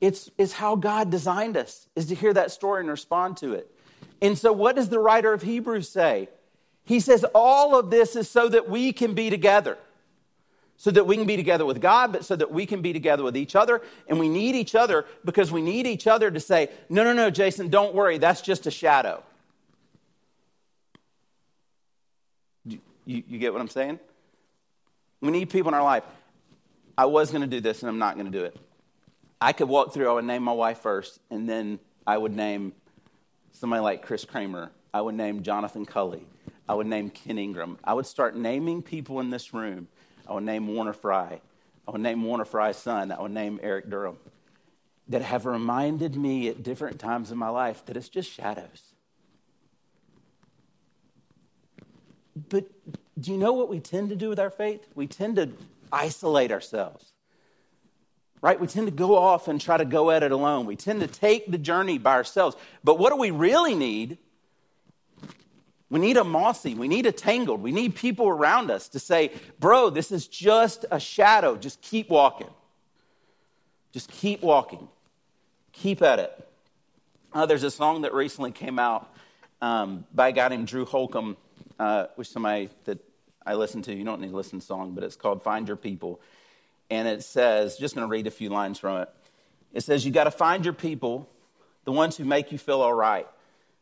It's, 0.00 0.30
it's 0.38 0.54
how 0.54 0.76
God 0.76 1.10
designed 1.10 1.58
us, 1.58 1.86
is 1.94 2.06
to 2.06 2.14
hear 2.14 2.32
that 2.32 2.50
story 2.50 2.80
and 2.80 2.88
respond 2.88 3.36
to 3.36 3.52
it. 3.52 3.70
And 4.22 4.38
so, 4.38 4.52
what 4.52 4.74
does 4.74 4.88
the 4.88 4.98
writer 4.98 5.34
of 5.34 5.42
Hebrews 5.42 5.88
say? 5.90 6.30
He 6.84 6.98
says, 6.98 7.26
All 7.34 7.78
of 7.78 7.90
this 7.90 8.16
is 8.16 8.28
so 8.30 8.48
that 8.48 8.70
we 8.70 8.92
can 8.94 9.12
be 9.12 9.28
together. 9.28 9.76
So 10.78 10.90
that 10.90 11.06
we 11.06 11.16
can 11.16 11.26
be 11.26 11.36
together 11.36 11.66
with 11.66 11.80
God, 11.80 12.10
but 12.12 12.24
so 12.24 12.34
that 12.36 12.50
we 12.50 12.64
can 12.64 12.80
be 12.80 12.94
together 12.94 13.22
with 13.22 13.36
each 13.36 13.54
other. 13.54 13.82
And 14.08 14.18
we 14.18 14.30
need 14.30 14.56
each 14.56 14.74
other 14.74 15.04
because 15.24 15.52
we 15.52 15.60
need 15.60 15.86
each 15.86 16.06
other 16.06 16.30
to 16.30 16.40
say, 16.40 16.70
No, 16.88 17.04
no, 17.04 17.12
no, 17.12 17.28
Jason, 17.28 17.68
don't 17.68 17.94
worry, 17.94 18.16
that's 18.16 18.40
just 18.40 18.66
a 18.66 18.70
shadow. 18.70 19.22
You, 23.04 23.22
you 23.26 23.38
get 23.38 23.52
what 23.52 23.60
I'm 23.60 23.68
saying? 23.68 23.98
We 25.20 25.30
need 25.30 25.50
people 25.50 25.68
in 25.68 25.74
our 25.74 25.82
life. 25.82 26.04
I 26.96 27.06
was 27.06 27.30
going 27.30 27.42
to 27.42 27.46
do 27.46 27.60
this 27.60 27.82
and 27.82 27.88
I'm 27.88 27.98
not 27.98 28.14
going 28.14 28.30
to 28.30 28.38
do 28.38 28.44
it. 28.44 28.56
I 29.40 29.52
could 29.52 29.68
walk 29.68 29.92
through, 29.92 30.08
I 30.08 30.12
would 30.12 30.24
name 30.24 30.42
my 30.42 30.52
wife 30.52 30.78
first, 30.78 31.18
and 31.30 31.48
then 31.48 31.80
I 32.06 32.16
would 32.16 32.34
name 32.34 32.72
somebody 33.50 33.82
like 33.82 34.02
Chris 34.02 34.24
Kramer. 34.24 34.70
I 34.94 35.00
would 35.00 35.16
name 35.16 35.42
Jonathan 35.42 35.84
Cully. 35.84 36.24
I 36.68 36.74
would 36.74 36.86
name 36.86 37.10
Ken 37.10 37.38
Ingram. 37.38 37.78
I 37.82 37.94
would 37.94 38.06
start 38.06 38.36
naming 38.36 38.82
people 38.82 39.20
in 39.20 39.30
this 39.30 39.52
room. 39.52 39.88
I 40.28 40.34
would 40.34 40.44
name 40.44 40.68
Warner 40.68 40.92
Fry. 40.92 41.40
I 41.86 41.90
would 41.90 42.00
name 42.00 42.22
Warner 42.22 42.44
Fry's 42.44 42.76
son. 42.76 43.10
I 43.10 43.20
would 43.20 43.32
name 43.32 43.58
Eric 43.62 43.90
Durham. 43.90 44.16
That 45.08 45.22
have 45.22 45.44
reminded 45.44 46.14
me 46.14 46.48
at 46.48 46.62
different 46.62 47.00
times 47.00 47.32
in 47.32 47.38
my 47.38 47.48
life 47.48 47.84
that 47.86 47.96
it's 47.96 48.08
just 48.08 48.30
shadows. 48.30 48.91
But 52.48 52.70
do 53.18 53.30
you 53.30 53.38
know 53.38 53.52
what 53.52 53.68
we 53.68 53.80
tend 53.80 54.10
to 54.10 54.16
do 54.16 54.28
with 54.28 54.40
our 54.40 54.50
faith? 54.50 54.86
We 54.94 55.06
tend 55.06 55.36
to 55.36 55.50
isolate 55.92 56.50
ourselves. 56.50 57.12
Right? 58.40 58.58
We 58.58 58.66
tend 58.66 58.88
to 58.88 58.92
go 58.92 59.16
off 59.16 59.46
and 59.46 59.60
try 59.60 59.76
to 59.76 59.84
go 59.84 60.10
at 60.10 60.22
it 60.22 60.32
alone. 60.32 60.66
We 60.66 60.74
tend 60.74 61.00
to 61.00 61.06
take 61.06 61.50
the 61.50 61.58
journey 61.58 61.98
by 61.98 62.14
ourselves. 62.14 62.56
But 62.82 62.98
what 62.98 63.10
do 63.10 63.16
we 63.16 63.30
really 63.30 63.74
need? 63.74 64.18
We 65.90 66.00
need 66.00 66.16
a 66.16 66.24
mossy. 66.24 66.74
We 66.74 66.88
need 66.88 67.06
a 67.06 67.12
tangled. 67.12 67.62
We 67.62 67.70
need 67.70 67.94
people 67.94 68.26
around 68.26 68.70
us 68.70 68.88
to 68.88 68.98
say, 68.98 69.30
bro, 69.60 69.90
this 69.90 70.10
is 70.10 70.26
just 70.26 70.86
a 70.90 70.98
shadow. 70.98 71.54
Just 71.54 71.82
keep 71.82 72.08
walking. 72.08 72.48
Just 73.92 74.10
keep 74.10 74.40
walking. 74.40 74.88
Keep 75.72 76.02
at 76.02 76.18
it. 76.18 76.48
Uh, 77.32 77.46
there's 77.46 77.62
a 77.62 77.70
song 77.70 78.02
that 78.02 78.14
recently 78.14 78.50
came 78.50 78.78
out 78.78 79.14
um, 79.60 80.04
by 80.14 80.28
a 80.28 80.32
guy 80.32 80.48
named 80.48 80.66
Drew 80.66 80.84
Holcomb, 80.84 81.36
uh, 81.82 82.06
which 82.14 82.28
somebody 82.28 82.68
that 82.84 82.98
I 83.44 83.54
listen 83.54 83.82
to. 83.82 83.94
You 83.94 84.04
don't 84.04 84.20
need 84.20 84.30
to 84.30 84.36
listen 84.36 84.60
to 84.60 84.64
song, 84.64 84.94
but 84.94 85.02
it's 85.02 85.16
called 85.16 85.42
Find 85.42 85.66
Your 85.66 85.76
People. 85.76 86.20
And 86.90 87.08
it 87.08 87.24
says, 87.24 87.76
just 87.76 87.96
going 87.96 88.06
to 88.06 88.10
read 88.10 88.28
a 88.28 88.30
few 88.30 88.50
lines 88.50 88.78
from 88.78 89.02
it. 89.02 89.08
It 89.72 89.82
says, 89.82 90.06
You 90.06 90.12
got 90.12 90.24
to 90.24 90.30
find 90.30 90.64
your 90.64 90.74
people, 90.74 91.28
the 91.84 91.90
ones 91.90 92.16
who 92.16 92.24
make 92.24 92.52
you 92.52 92.58
feel 92.58 92.82
all 92.82 92.94
right, 92.94 93.26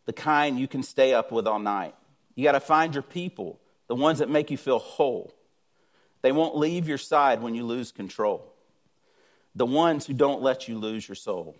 the 0.07 0.15
kind 0.15 0.59
you 0.59 0.67
can 0.67 0.83
stay 0.83 1.13
up 1.13 1.31
with 1.31 1.47
all 1.47 1.59
night. 1.59 1.95
You 2.37 2.45
got 2.45 2.53
to 2.53 2.61
find 2.61 2.95
your 2.95 3.03
people, 3.03 3.61
the 3.87 3.95
ones 3.95 4.21
that 4.21 4.31
make 4.31 4.51
you 4.51 4.57
feel 4.57 4.79
whole. 4.79 5.35
They 6.23 6.33
won't 6.33 6.57
leave 6.57 6.89
your 6.89 6.99
side 6.99 7.43
when 7.43 7.55
you 7.55 7.67
lose 7.67 7.93
control. 7.93 8.51
The 9.55 9.67
ones 9.67 10.07
who 10.07 10.15
don't 10.15 10.41
let 10.41 10.69
you 10.69 10.79
lose 10.79 11.07
your 11.07 11.17
soul. 11.17 11.55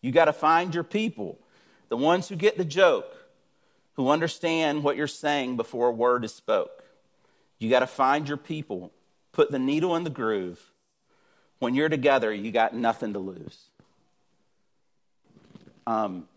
You 0.00 0.10
got 0.10 0.24
to 0.24 0.32
find 0.32 0.74
your 0.74 0.82
people, 0.82 1.38
the 1.88 1.96
ones 1.96 2.28
who 2.28 2.34
get 2.34 2.58
the 2.58 2.64
joke, 2.64 3.23
who 3.94 4.08
understand 4.08 4.82
what 4.82 4.96
you're 4.96 5.06
saying 5.06 5.56
before 5.56 5.88
a 5.88 5.92
word 5.92 6.24
is 6.24 6.34
spoke. 6.34 6.84
You 7.58 7.70
got 7.70 7.80
to 7.80 7.86
find 7.86 8.28
your 8.28 8.36
people, 8.36 8.92
put 9.32 9.50
the 9.50 9.58
needle 9.58 9.96
in 9.96 10.04
the 10.04 10.10
groove. 10.10 10.72
When 11.60 11.74
you're 11.74 11.88
together, 11.88 12.32
you 12.32 12.50
got 12.50 12.74
nothing 12.74 13.12
to 13.12 13.18
lose. 13.18 13.68
Um, 15.86 16.28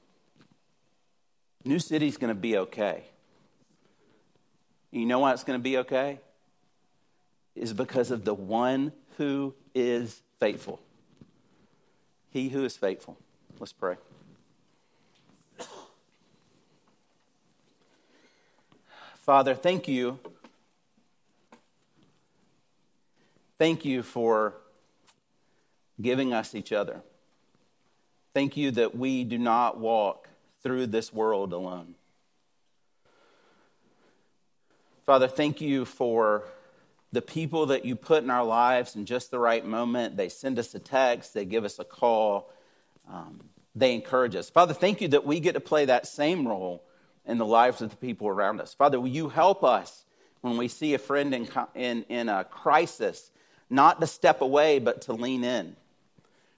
New 1.65 1.80
City's 1.80 2.17
going 2.17 2.34
to 2.34 2.39
be 2.39 2.58
okay. 2.58 3.04
You 4.91 5.06
know 5.06 5.20
why 5.20 5.34
it's 5.34 5.43
going 5.43 5.60
to 5.60 5.63
be 5.63 5.80
okay? 5.80 6.20
Is 7.56 7.74
because 7.74 8.12
of 8.12 8.24
the 8.24 8.34
one 8.34 8.93
who 9.17 9.54
is 9.74 10.22
faithful. 10.39 10.80
He 12.30 12.50
who 12.50 12.63
is 12.63 12.78
faithful. 12.78 13.17
Let's 13.60 13.74
pray. 13.74 13.96
Father, 19.27 19.55
thank 19.55 19.89
you. 19.89 20.19
Thank 23.59 23.83
you 23.83 24.01
for 24.01 24.55
giving 26.01 26.31
us 26.31 26.55
each 26.55 26.71
other. 26.71 27.01
Thank 28.33 28.55
you 28.55 28.71
that 28.71 28.95
we 28.95 29.25
do 29.25 29.37
not 29.37 29.81
walk 29.81 30.29
through 30.63 30.87
this 30.87 31.11
world 31.11 31.51
alone. 31.51 31.95
Father, 35.05 35.27
thank 35.27 35.59
you 35.59 35.83
for 35.83 36.45
the 37.11 37.21
people 37.21 37.65
that 37.65 37.83
you 37.83 37.97
put 37.97 38.23
in 38.23 38.29
our 38.29 38.45
lives 38.45 38.95
in 38.95 39.05
just 39.05 39.29
the 39.29 39.39
right 39.39 39.65
moment. 39.65 40.15
They 40.15 40.29
send 40.29 40.57
us 40.57 40.73
a 40.73 40.79
text, 40.79 41.33
they 41.33 41.43
give 41.43 41.65
us 41.65 41.79
a 41.79 41.83
call, 41.83 42.49
um, 43.11 43.41
they 43.75 43.93
encourage 43.93 44.37
us. 44.37 44.49
Father, 44.49 44.73
thank 44.73 45.01
you 45.01 45.09
that 45.09 45.25
we 45.25 45.41
get 45.41 45.51
to 45.55 45.59
play 45.59 45.83
that 45.83 46.07
same 46.07 46.47
role 46.47 46.87
in 47.27 47.37
the 47.37 47.45
lives 47.45 47.81
of 47.81 47.89
the 47.89 47.97
people 47.97 48.27
around 48.27 48.61
us. 48.61 48.73
Father, 48.73 48.99
will 48.99 49.07
you 49.09 49.29
help 49.29 49.63
us 49.63 50.05
when 50.41 50.57
we 50.57 50.67
see 50.67 50.93
a 50.93 50.97
friend 50.97 51.33
in, 51.33 51.47
in, 51.75 52.03
in 52.09 52.29
a 52.29 52.43
crisis, 52.43 53.31
not 53.69 53.99
to 53.99 54.07
step 54.07 54.41
away, 54.41 54.79
but 54.79 55.01
to 55.01 55.13
lean 55.13 55.43
in? 55.43 55.75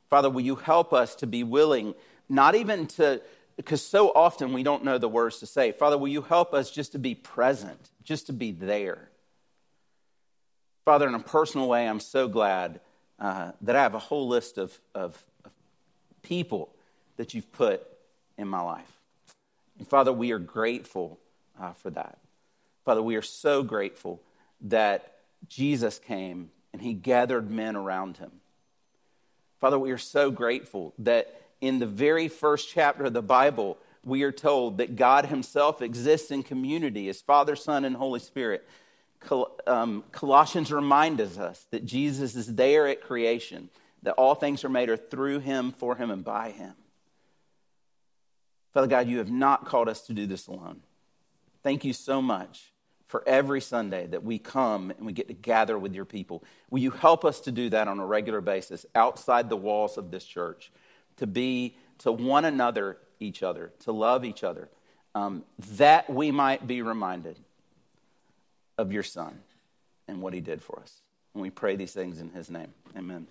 Father, 0.10 0.30
will 0.30 0.42
you 0.42 0.56
help 0.56 0.94
us 0.94 1.16
to 1.16 1.28
be 1.28 1.44
willing, 1.44 1.96
not 2.30 2.56
even 2.56 2.88
to, 2.88 3.22
because 3.58 3.84
so 3.84 4.12
often 4.14 4.54
we 4.54 4.64
don't 4.64 4.84
know 4.84 4.98
the 4.98 5.10
words 5.10 5.40
to 5.40 5.46
say. 5.46 5.72
Father, 5.72 5.98
will 5.98 6.08
you 6.08 6.22
help 6.22 6.54
us 6.54 6.72
just 6.72 6.92
to 6.94 7.00
be 7.00 7.16
present, 7.16 7.90
just 8.04 8.28
to 8.28 8.34
be 8.34 8.52
there? 8.52 9.10
Father, 10.86 11.08
in 11.08 11.16
a 11.16 11.20
personal 11.20 11.68
way, 11.68 11.88
I'm 11.88 12.00
so 12.00 12.28
glad 12.28 12.80
uh, 13.20 13.52
that 13.62 13.76
I 13.76 13.82
have 13.82 13.96
a 13.96 14.00
whole 14.00 14.28
list 14.28 14.58
of, 14.58 14.80
of 14.96 15.24
people 16.24 16.74
that 17.18 17.34
you've 17.34 17.52
put 17.52 17.86
in 18.38 18.48
my 18.48 18.62
life. 18.62 18.99
And 19.80 19.88
Father, 19.88 20.14
we 20.14 20.32
are 20.32 20.40
grateful 20.40 21.20
uh, 21.60 21.74
for 21.74 21.90
that. 21.90 22.20
Father, 22.86 23.02
we 23.02 23.16
are 23.16 23.22
so 23.22 23.64
grateful 23.64 24.22
that 24.62 25.16
Jesus 25.48 25.98
came 25.98 26.52
and 26.72 26.82
he 26.82 26.94
gathered 26.94 27.50
men 27.50 27.76
around 27.76 28.18
him. 28.18 28.32
Father, 29.60 29.80
we 29.80 29.92
are 29.92 29.98
so 29.98 30.32
grateful 30.32 30.94
that 31.00 31.42
in 31.62 31.80
the 31.80 31.88
very 31.88 32.28
first 32.28 32.70
chapter 32.70 33.06
of 33.06 33.14
the 33.14 33.22
Bible, 33.22 33.78
we 34.04 34.24
are 34.24 34.32
told 34.32 34.78
that 34.78 34.96
God 34.96 35.26
Himself 35.26 35.82
exists 35.82 36.32
in 36.32 36.44
community 36.44 37.10
as 37.10 37.22
Father, 37.22 37.56
Son, 37.56 37.84
and 37.84 37.96
Holy 37.96 38.22
Spirit. 38.22 38.66
Col- 39.20 39.52
um, 39.68 40.06
Colossians 40.14 40.72
reminds 40.72 41.38
us 41.38 41.68
that 41.72 41.86
Jesus 41.86 42.36
is 42.36 42.56
there 42.56 42.88
at 42.88 43.02
creation 43.02 43.70
that 44.04 44.14
all 44.14 44.36
things 44.36 44.64
are 44.64 44.70
made 44.70 44.90
are 44.90 44.98
through 44.98 45.40
him, 45.40 45.74
for 45.74 45.96
him, 45.96 46.10
and 46.10 46.24
by 46.24 46.52
him. 46.52 46.74
Father 48.74 48.88
God, 48.88 49.08
you 49.08 49.18
have 49.18 49.32
not 49.32 49.66
called 49.66 49.90
us 49.90 50.02
to 50.08 50.14
do 50.14 50.26
this 50.26 50.48
alone. 50.48 50.82
Thank 51.64 51.84
you 51.84 51.94
so 51.94 52.22
much 52.22 52.72
for 53.08 53.28
every 53.28 53.60
Sunday 53.60 54.06
that 54.08 54.24
we 54.24 54.38
come 54.38 54.92
and 54.92 55.06
we 55.06 55.12
get 55.12 55.28
to 55.28 55.34
gather 55.34 55.78
with 55.78 55.96
your 55.96 56.06
people. 56.06 56.44
Will 56.70 56.80
you 56.80 56.92
help 56.92 57.26
us 57.26 57.40
to 57.42 57.52
do 57.52 57.70
that 57.72 57.88
on 57.88 58.00
a 58.00 58.06
regular 58.06 58.40
basis 58.40 58.86
outside 58.94 59.50
the 59.50 59.58
walls 59.58 59.98
of 59.98 60.12
this 60.12 60.24
church, 60.24 60.72
to 61.18 61.26
be 61.26 61.76
to 62.00 62.12
one 62.12 62.46
another, 62.46 62.98
each 63.20 63.42
other, 63.42 63.74
to 63.80 63.92
love 63.92 64.24
each 64.24 64.44
other, 64.44 64.70
um, 65.16 65.44
that 65.72 66.10
we 66.10 66.30
might 66.30 66.68
be 66.68 66.82
reminded 66.84 67.38
of 68.78 68.94
your 68.94 69.04
Son 69.04 69.40
and 70.08 70.22
what 70.22 70.34
he 70.34 70.40
did 70.40 70.62
for 70.62 70.80
us. 70.80 71.02
And 71.34 71.42
we 71.42 71.50
pray 71.50 71.76
these 71.76 71.92
things 71.92 72.20
in 72.22 72.30
his 72.30 72.50
name. 72.50 72.74
Amen. 72.96 73.28